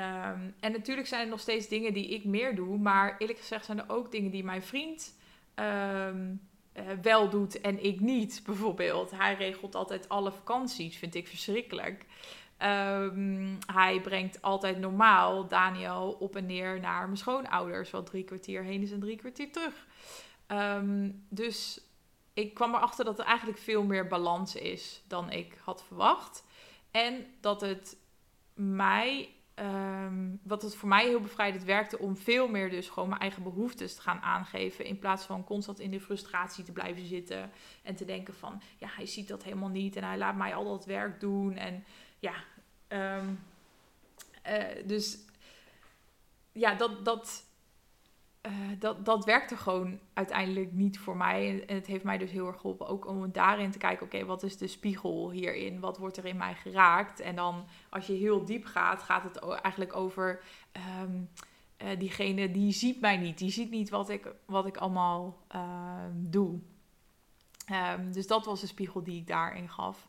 en 0.60 0.72
natuurlijk 0.72 1.08
zijn 1.08 1.22
er 1.22 1.30
nog 1.30 1.40
steeds 1.40 1.68
dingen 1.68 1.94
die 1.94 2.08
ik 2.08 2.26
meer 2.26 2.56
doe. 2.56 2.78
Maar 2.78 3.16
eerlijk 3.18 3.40
gezegd 3.40 3.66
zijn 3.66 3.80
er 3.80 3.90
ook 3.90 4.12
dingen 4.12 4.32
die 4.32 4.44
mijn 4.44 4.64
vriend 4.64 5.16
um, 5.56 6.42
uh, 6.78 6.84
wel 7.02 7.30
doet 7.30 7.62
en 7.62 7.84
ik 7.84 8.00
niet, 8.00 8.42
bijvoorbeeld. 8.46 9.12
Hij 9.12 9.36
regelt 9.36 9.76
altijd 9.76 10.10
alle 10.10 10.32
vakanties, 10.32 10.98
vind 10.98 11.16
ik 11.16 11.28
verschrikkelijk. 11.28 12.06
Um, 12.60 13.58
hij 13.74 14.02
brengt 14.02 14.42
altijd 14.42 14.80
normaal 14.80 15.48
Daniel 15.48 16.18
op 16.20 16.36
en 16.36 16.46
neer 16.46 16.80
naar 16.80 17.06
mijn 17.06 17.18
schoonouders. 17.18 17.92
Wat 17.92 18.06
drie 18.06 18.24
kwartier 18.24 18.64
heen 18.64 18.82
is 18.82 18.92
en 18.92 19.00
drie 19.00 19.18
kwartier 19.18 19.52
terug. 19.52 19.86
Dus 21.30 21.82
ik 22.36 22.54
kwam 22.54 22.76
erachter 22.76 23.06
dat 23.06 23.20
er 23.20 23.26
eigenlijk 23.26 23.60
veel 23.60 23.84
meer 23.84 24.08
balans 24.08 24.56
is 24.56 25.04
dan 25.08 25.32
ik 25.32 25.58
had 25.64 25.84
verwacht. 25.84 26.44
En 26.92 27.26
dat 27.42 27.62
het 27.62 27.98
mij 28.54 29.30
wat 30.44 30.62
het 30.62 30.76
voor 30.76 30.90
mij 30.90 31.06
heel 31.06 31.20
bevrijdend 31.20 31.64
werkte 31.64 32.00
om 32.00 32.18
veel 32.18 32.48
meer 32.48 32.70
dus 32.70 32.90
gewoon 32.90 33.10
mijn 33.10 33.22
eigen 33.22 33.44
behoeftes 33.44 33.96
te 33.96 34.02
gaan 34.02 34.20
aangeven. 34.20 34.86
In 34.86 35.00
plaats 35.00 35.26
van 35.26 35.44
constant 35.44 35.80
in 35.80 35.92
de 35.92 36.00
frustratie 36.00 36.64
te 36.64 36.72
blijven 36.72 37.06
zitten. 37.06 37.52
En 37.84 37.96
te 37.96 38.06
denken 38.06 38.34
van, 38.34 38.62
ja, 38.78 38.88
hij 38.92 39.06
ziet 39.06 39.28
dat 39.28 39.44
helemaal 39.44 39.70
niet. 39.70 39.96
En 39.96 40.04
hij 40.04 40.18
laat 40.18 40.36
mij 40.36 40.56
al 40.56 40.64
dat 40.64 40.86
werk 40.86 41.20
doen. 41.20 41.56
En 41.56 41.86
ja, 42.20 42.34
um, 42.88 43.40
uh, 44.48 44.64
dus 44.86 45.18
ja, 46.52 46.76
dat, 46.76 47.06
dat, 47.06 47.46
uh, 48.46 48.52
dat, 48.80 49.06
dat 49.06 49.26
werkte 49.26 49.58
gewoon 49.58 50.00
uiteindelijk 50.14 50.72
niet 50.72 51.00
voor 51.00 51.18
mij. 51.18 51.66
En 51.68 51.76
het 51.76 51.88
heeft 51.88 52.04
mij 52.04 52.18
dus 52.18 52.32
heel 52.32 52.48
erg 52.48 52.56
geholpen 52.56 52.88
ook 52.88 53.08
om 53.08 53.32
daarin 53.32 53.72
te 53.72 53.78
kijken, 53.78 54.06
oké, 54.06 54.26
wat 54.26 54.44
is 54.44 54.58
de 54.58 54.68
spiegel 54.68 55.32
hierin? 55.32 55.80
Wat 55.80 55.98
wordt 55.98 56.18
er 56.18 56.26
in 56.26 56.38
mij 56.38 56.56
geraakt? 56.56 57.20
En 57.20 57.36
dan 57.36 57.66
als 57.90 58.08
je 58.08 58.14
heel 58.14 58.46
diep 58.46 58.66
gaat, 58.66 59.04
gaat 59.04 59.24
het 59.24 59.38
eigenlijk 59.38 59.96
over 59.96 60.42
um, 61.02 61.30
uh, 61.84 62.00
diegene 62.00 62.52
die 62.52 62.72
ziet 62.72 63.02
mij 63.02 63.18
niet. 63.18 63.38
Die 63.38 63.52
ziet 63.52 63.70
niet 63.70 63.90
wat 63.90 64.10
ik, 64.10 64.34
wat 64.46 64.66
ik 64.66 64.78
allemaal 64.78 65.38
uh, 65.56 66.06
doe. 66.14 66.60
Um, 67.72 68.12
dus 68.12 68.28
dat 68.28 68.46
was 68.46 68.62
de 68.62 68.68
spiegel 68.68 69.04
die 69.04 69.20
ik 69.20 69.28
daarin 69.28 69.70
gaf. 69.70 70.08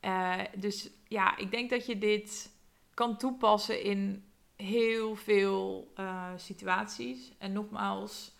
Eh, 0.00 0.40
dus 0.56 0.90
ja, 1.08 1.36
ik 1.36 1.50
denk 1.50 1.70
dat 1.70 1.86
je 1.86 1.98
dit 1.98 2.52
kan 2.94 3.16
toepassen 3.16 3.82
in 3.82 4.24
heel 4.62 5.16
veel 5.16 5.92
uh, 5.96 6.26
situaties. 6.36 7.32
En 7.38 7.52
nogmaals, 7.52 8.32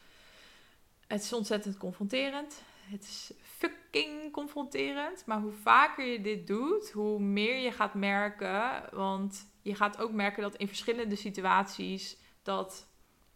het 1.07 1.23
is 1.23 1.33
ontzettend 1.33 1.77
confronterend. 1.77 2.63
Het 2.81 3.03
is 3.03 3.33
fucking 3.43 4.33
confronterend. 4.33 5.27
Maar 5.27 5.41
hoe 5.41 5.53
vaker 5.53 6.05
je 6.05 6.21
dit 6.21 6.47
doet, 6.47 6.91
hoe 6.91 7.21
meer 7.21 7.59
je 7.59 7.73
gaat 7.73 7.95
merken. 7.95 8.83
Want 8.93 9.47
je 9.63 9.75
gaat 9.75 9.99
ook 9.99 10.13
merken 10.13 10.43
dat 10.43 10.57
in 10.57 10.69
verschillende 10.69 11.17
situaties 11.17 12.17
dat 12.43 12.87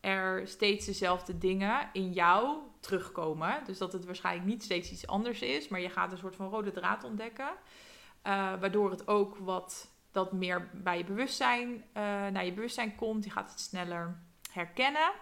er 0.01 0.49
steeds 0.49 0.87
dezelfde 0.87 1.39
dingen 1.39 1.89
in 1.93 2.13
jou 2.13 2.59
terugkomen. 2.81 3.65
Dus 3.65 3.79
dat 3.79 3.93
het 3.93 4.05
waarschijnlijk 4.05 4.47
niet 4.47 4.63
steeds 4.63 4.91
iets 4.91 5.07
anders 5.07 5.41
is, 5.41 5.69
maar 5.69 5.81
je 5.81 5.91
gaat 5.91 6.13
een 6.13 6.19
soort 6.19 6.37
van 6.37 6.49
rode 6.49 6.71
draad 6.71 7.05
ontdekken. 7.05 7.49
Uh, 7.49 8.61
waardoor 8.61 8.91
het 8.91 9.09
ook 9.09 9.37
wat 9.37 9.92
dat 10.13 10.33
meer 10.33 10.69
bij 10.73 10.99
je 10.99 11.05
bewustzijn, 11.05 11.69
uh, 11.69 11.83
naar 12.27 12.45
je 12.45 12.53
bewustzijn 12.53 12.95
komt. 12.95 13.25
Je 13.25 13.31
gaat 13.31 13.51
het 13.51 13.61
sneller 13.61 14.19
herkennen. 14.53 15.13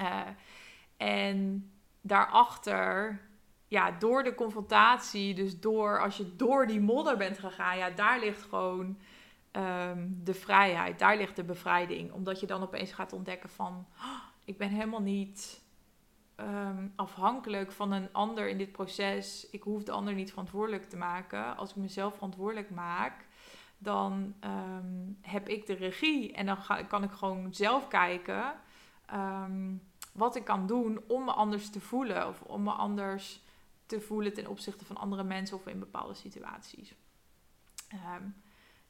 Uh, 0.00 0.20
en 0.96 1.70
daarachter, 2.00 3.20
ja, 3.68 3.90
door 3.90 4.22
de 4.22 4.34
confrontatie, 4.34 5.34
dus 5.34 5.60
door 5.60 6.00
als 6.00 6.16
je 6.16 6.36
door 6.36 6.66
die 6.66 6.80
modder 6.80 7.16
bent 7.16 7.38
gegaan, 7.38 7.78
ja, 7.78 7.90
daar 7.90 8.20
ligt 8.20 8.42
gewoon 8.42 8.98
um, 9.52 10.20
de 10.24 10.34
vrijheid, 10.34 10.98
daar 10.98 11.16
ligt 11.16 11.36
de 11.36 11.44
bevrijding. 11.44 12.12
Omdat 12.12 12.40
je 12.40 12.46
dan 12.46 12.62
opeens 12.62 12.92
gaat 12.92 13.12
ontdekken 13.12 13.50
van, 13.50 13.86
oh, 13.98 14.22
ik 14.44 14.58
ben 14.58 14.68
helemaal 14.68 15.02
niet 15.02 15.64
um, 16.36 16.92
afhankelijk 16.96 17.72
van 17.72 17.92
een 17.92 18.08
ander 18.12 18.48
in 18.48 18.58
dit 18.58 18.72
proces. 18.72 19.50
Ik 19.50 19.62
hoef 19.62 19.82
de 19.82 19.92
ander 19.92 20.14
niet 20.14 20.30
verantwoordelijk 20.30 20.84
te 20.84 20.96
maken. 20.96 21.56
Als 21.56 21.70
ik 21.70 21.76
mezelf 21.76 22.14
verantwoordelijk 22.14 22.70
maak, 22.70 23.25
dan 23.78 24.34
um, 24.44 25.18
heb 25.20 25.48
ik 25.48 25.66
de 25.66 25.74
regie 25.74 26.32
en 26.32 26.46
dan 26.46 26.58
kan 26.88 27.02
ik 27.02 27.10
gewoon 27.10 27.54
zelf 27.54 27.88
kijken 27.88 28.54
wat 30.12 30.36
ik 30.36 30.44
kan 30.44 30.66
doen 30.66 31.00
om 31.06 31.24
me 31.24 31.32
anders 31.32 31.70
te 31.70 31.80
voelen 31.80 32.28
of 32.28 32.42
om 32.42 32.62
me 32.62 32.70
anders 32.70 33.40
te 33.86 34.00
voelen 34.00 34.34
ten 34.34 34.46
opzichte 34.46 34.84
van 34.84 34.96
andere 34.96 35.24
mensen 35.24 35.56
of 35.56 35.66
in 35.66 35.78
bepaalde 35.78 36.14
situaties. 36.14 36.94
Um, 37.92 38.34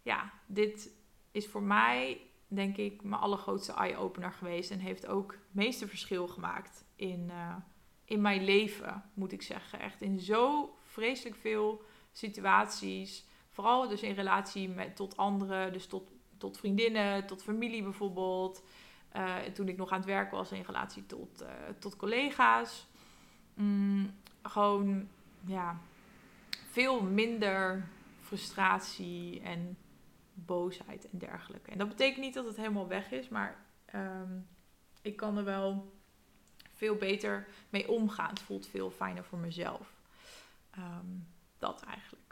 ja, 0.03 0.33
dit 0.47 0.91
is 1.31 1.47
voor 1.47 1.63
mij, 1.63 2.21
denk 2.49 2.77
ik, 2.77 3.03
mijn 3.03 3.21
allergrootste 3.21 3.73
eye-opener 3.73 4.33
geweest. 4.33 4.71
En 4.71 4.79
heeft 4.79 5.07
ook 5.07 5.33
het 5.33 5.55
meeste 5.55 5.89
verschil 5.89 6.29
gemaakt 6.29 6.85
in, 6.97 7.29
uh, 7.29 7.57
in 8.05 8.21
mijn 8.21 8.45
leven, 8.45 9.05
moet 9.15 9.33
ik 9.33 9.43
zeggen. 9.43 9.81
Echt 9.81 10.03
in 10.03 10.21
zo 10.21 10.75
vreselijk 10.83 11.37
veel 11.37 11.83
situaties. 12.13 13.25
Vooral 13.57 13.89
dus 13.89 14.03
in 14.03 14.15
relatie 14.15 14.69
met, 14.69 14.97
tot 14.97 15.17
anderen, 15.17 15.73
dus 15.73 15.87
tot, 15.87 16.11
tot 16.37 16.59
vriendinnen, 16.59 17.27
tot 17.27 17.43
familie 17.43 17.83
bijvoorbeeld. 17.83 18.63
Uh, 19.17 19.37
toen 19.37 19.69
ik 19.69 19.77
nog 19.77 19.91
aan 19.91 19.99
het 19.99 20.07
werken 20.07 20.37
was 20.37 20.53
in 20.53 20.63
relatie 20.63 21.07
tot, 21.07 21.43
uh, 21.43 21.49
tot 21.79 21.97
collega's. 21.97 22.87
Mm, 23.55 24.15
gewoon, 24.43 25.09
ja, 25.47 25.79
veel 26.71 27.03
minder 27.03 27.89
frustratie 28.21 29.41
en 29.41 29.79
boosheid 30.35 31.11
en 31.11 31.19
dergelijke. 31.19 31.71
En 31.71 31.79
dat 31.79 31.89
betekent 31.89 32.25
niet 32.25 32.35
dat 32.35 32.47
het 32.47 32.57
helemaal 32.57 32.89
weg 32.89 33.11
is, 33.11 33.29
maar 33.29 33.65
um, 33.95 34.47
ik 35.03 35.17
kan 35.17 35.37
er 35.37 35.45
wel 35.45 35.93
veel 36.73 36.97
beter 36.97 37.49
mee 37.69 37.91
omgaan. 37.91 38.29
Het 38.29 38.41
voelt 38.41 38.67
veel 38.67 38.91
fijner 38.91 39.25
voor 39.25 39.39
mezelf. 39.39 39.93
Um, 40.79 41.27
dat 41.59 41.83
eigenlijk. 41.83 42.26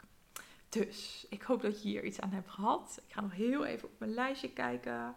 Dus 0.79 1.25
ik 1.29 1.41
hoop 1.41 1.61
dat 1.61 1.83
je 1.83 1.89
hier 1.89 2.03
iets 2.03 2.19
aan 2.19 2.31
hebt 2.31 2.49
gehad. 2.49 3.01
Ik 3.07 3.13
ga 3.13 3.21
nog 3.21 3.33
heel 3.33 3.65
even 3.65 3.87
op 3.87 3.99
mijn 3.99 4.13
lijstje 4.13 4.49
kijken. 4.49 5.15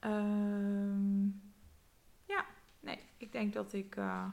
Um, 0.00 1.52
ja, 2.26 2.44
nee, 2.80 2.98
ik 3.16 3.32
denk 3.32 3.52
dat 3.52 3.72
ik, 3.72 3.96
uh, 3.96 4.24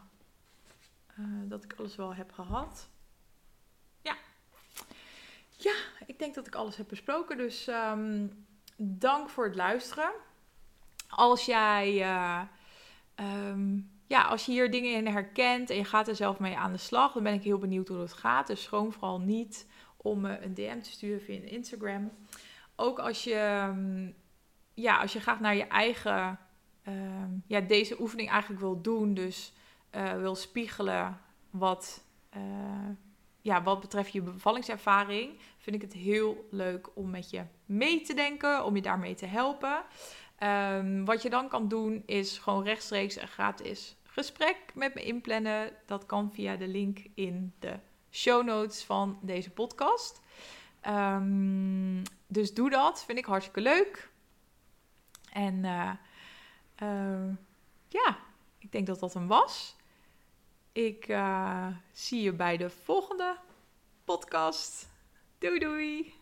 uh, 1.20 1.26
dat 1.50 1.64
ik 1.64 1.74
alles 1.78 1.96
wel 1.96 2.14
heb 2.14 2.32
gehad. 2.32 2.90
Ja, 5.62 5.76
ik 6.06 6.20
denk 6.20 6.36
dat 6.36 6.48
ik 6.48 6.56
alles 6.56 6.76
heb 6.76 6.88
besproken. 6.88 7.38
Dus 7.38 7.68
um, 7.68 8.46
dank 8.76 9.30
voor 9.30 9.46
het 9.46 9.56
luisteren. 9.56 10.12
Als 11.10 11.46
jij. 11.46 12.00
Uh, 12.00 12.42
um, 13.16 13.92
ja, 14.08 14.24
als 14.24 14.46
je 14.46 14.52
hier 14.52 14.72
dingen 14.72 14.94
in 14.94 15.08
herkent 15.08 15.70
en 15.70 15.76
je 15.76 15.84
gaat 15.84 16.08
er 16.08 16.16
zelf 16.16 16.40
mee 16.40 16.58
aan 16.58 16.72
de 16.72 16.78
slag, 16.78 17.14
dan 17.14 17.24
ben 17.24 17.34
ik 17.34 17.44
heel 17.44 17.58
benieuwd 17.58 17.88
hoe 17.88 18.00
het 18.00 18.14
gaat. 18.14 18.48
Dus 18.48 18.64
schroom 18.64 18.92
vooral 18.92 19.20
niet 19.20 19.68
om 20.10 20.22
me 20.22 20.40
een 20.42 20.54
DM 20.54 20.80
te 20.80 20.90
sturen 20.90 21.22
via 21.22 21.42
Instagram. 21.42 22.12
Ook 22.76 23.00
als 23.00 23.24
je, 23.24 23.68
um, 23.70 24.16
ja, 24.74 25.02
als 25.02 25.14
je 25.14 25.20
gaat 25.20 25.40
naar 25.40 25.56
je 25.56 25.68
eigen, 25.68 26.40
um, 26.88 27.44
ja, 27.48 27.62
deze 27.62 28.02
oefening 28.02 28.30
eigenlijk 28.30 28.62
wil 28.62 28.82
doen, 28.82 29.14
dus 29.14 29.54
uh, 29.96 30.14
wil 30.14 30.36
spiegelen 30.36 31.20
wat, 31.50 32.04
uh, 32.38 32.90
ja, 33.42 33.64
wat 33.64 33.80
betreft 33.80 34.12
je 34.12 34.22
bevallingservaring, 34.22 35.40
vind 35.58 35.76
ik 35.76 35.82
het 35.82 35.94
heel 35.94 36.48
leuk 36.52 36.90
om 36.94 37.10
met 37.10 37.30
je 37.30 37.44
mee 37.66 38.02
te 38.02 38.14
denken, 38.14 38.66
om 38.66 38.76
je 38.76 38.82
daarmee 38.82 39.16
te 39.16 39.26
helpen. 39.26 39.84
Um, 40.44 41.06
wat 41.06 41.22
je 41.22 41.30
dan 41.30 41.48
kan 41.48 41.68
doen, 41.68 42.04
is 42.06 42.38
gewoon 42.38 42.64
rechtstreeks 42.64 43.22
een 43.22 43.28
gratis 43.28 43.96
gesprek 44.04 44.58
met 44.74 44.94
me 44.94 45.04
inplannen. 45.04 45.72
Dat 45.86 46.06
kan 46.06 46.32
via 46.34 46.56
de 46.56 46.68
link 46.68 47.00
in 47.14 47.54
de 47.60 47.80
show 48.12 48.46
notes 48.46 48.84
van 48.84 49.20
deze 49.22 49.50
podcast. 49.50 50.22
Um, 50.88 52.02
dus 52.28 52.54
doe 52.54 52.70
dat, 52.70 53.04
vind 53.06 53.18
ik 53.18 53.26
hartstikke 53.26 53.62
leuk. 53.62 54.10
En 55.32 55.64
uh, 55.64 55.92
uh, 56.84 57.36
ja, 57.88 58.18
ik 58.58 58.72
denk 58.72 58.88
dat 58.88 59.00
dat 59.00 59.14
hem 59.14 59.28
was. 59.28 59.76
Ik 60.72 61.08
uh, 61.08 61.68
zie 61.92 62.22
je 62.22 62.34
bij 62.34 62.58
de 62.58 62.70
volgende 62.70 63.38
podcast. 64.04 64.90
Doei 65.38 65.60
doei! 65.60 66.19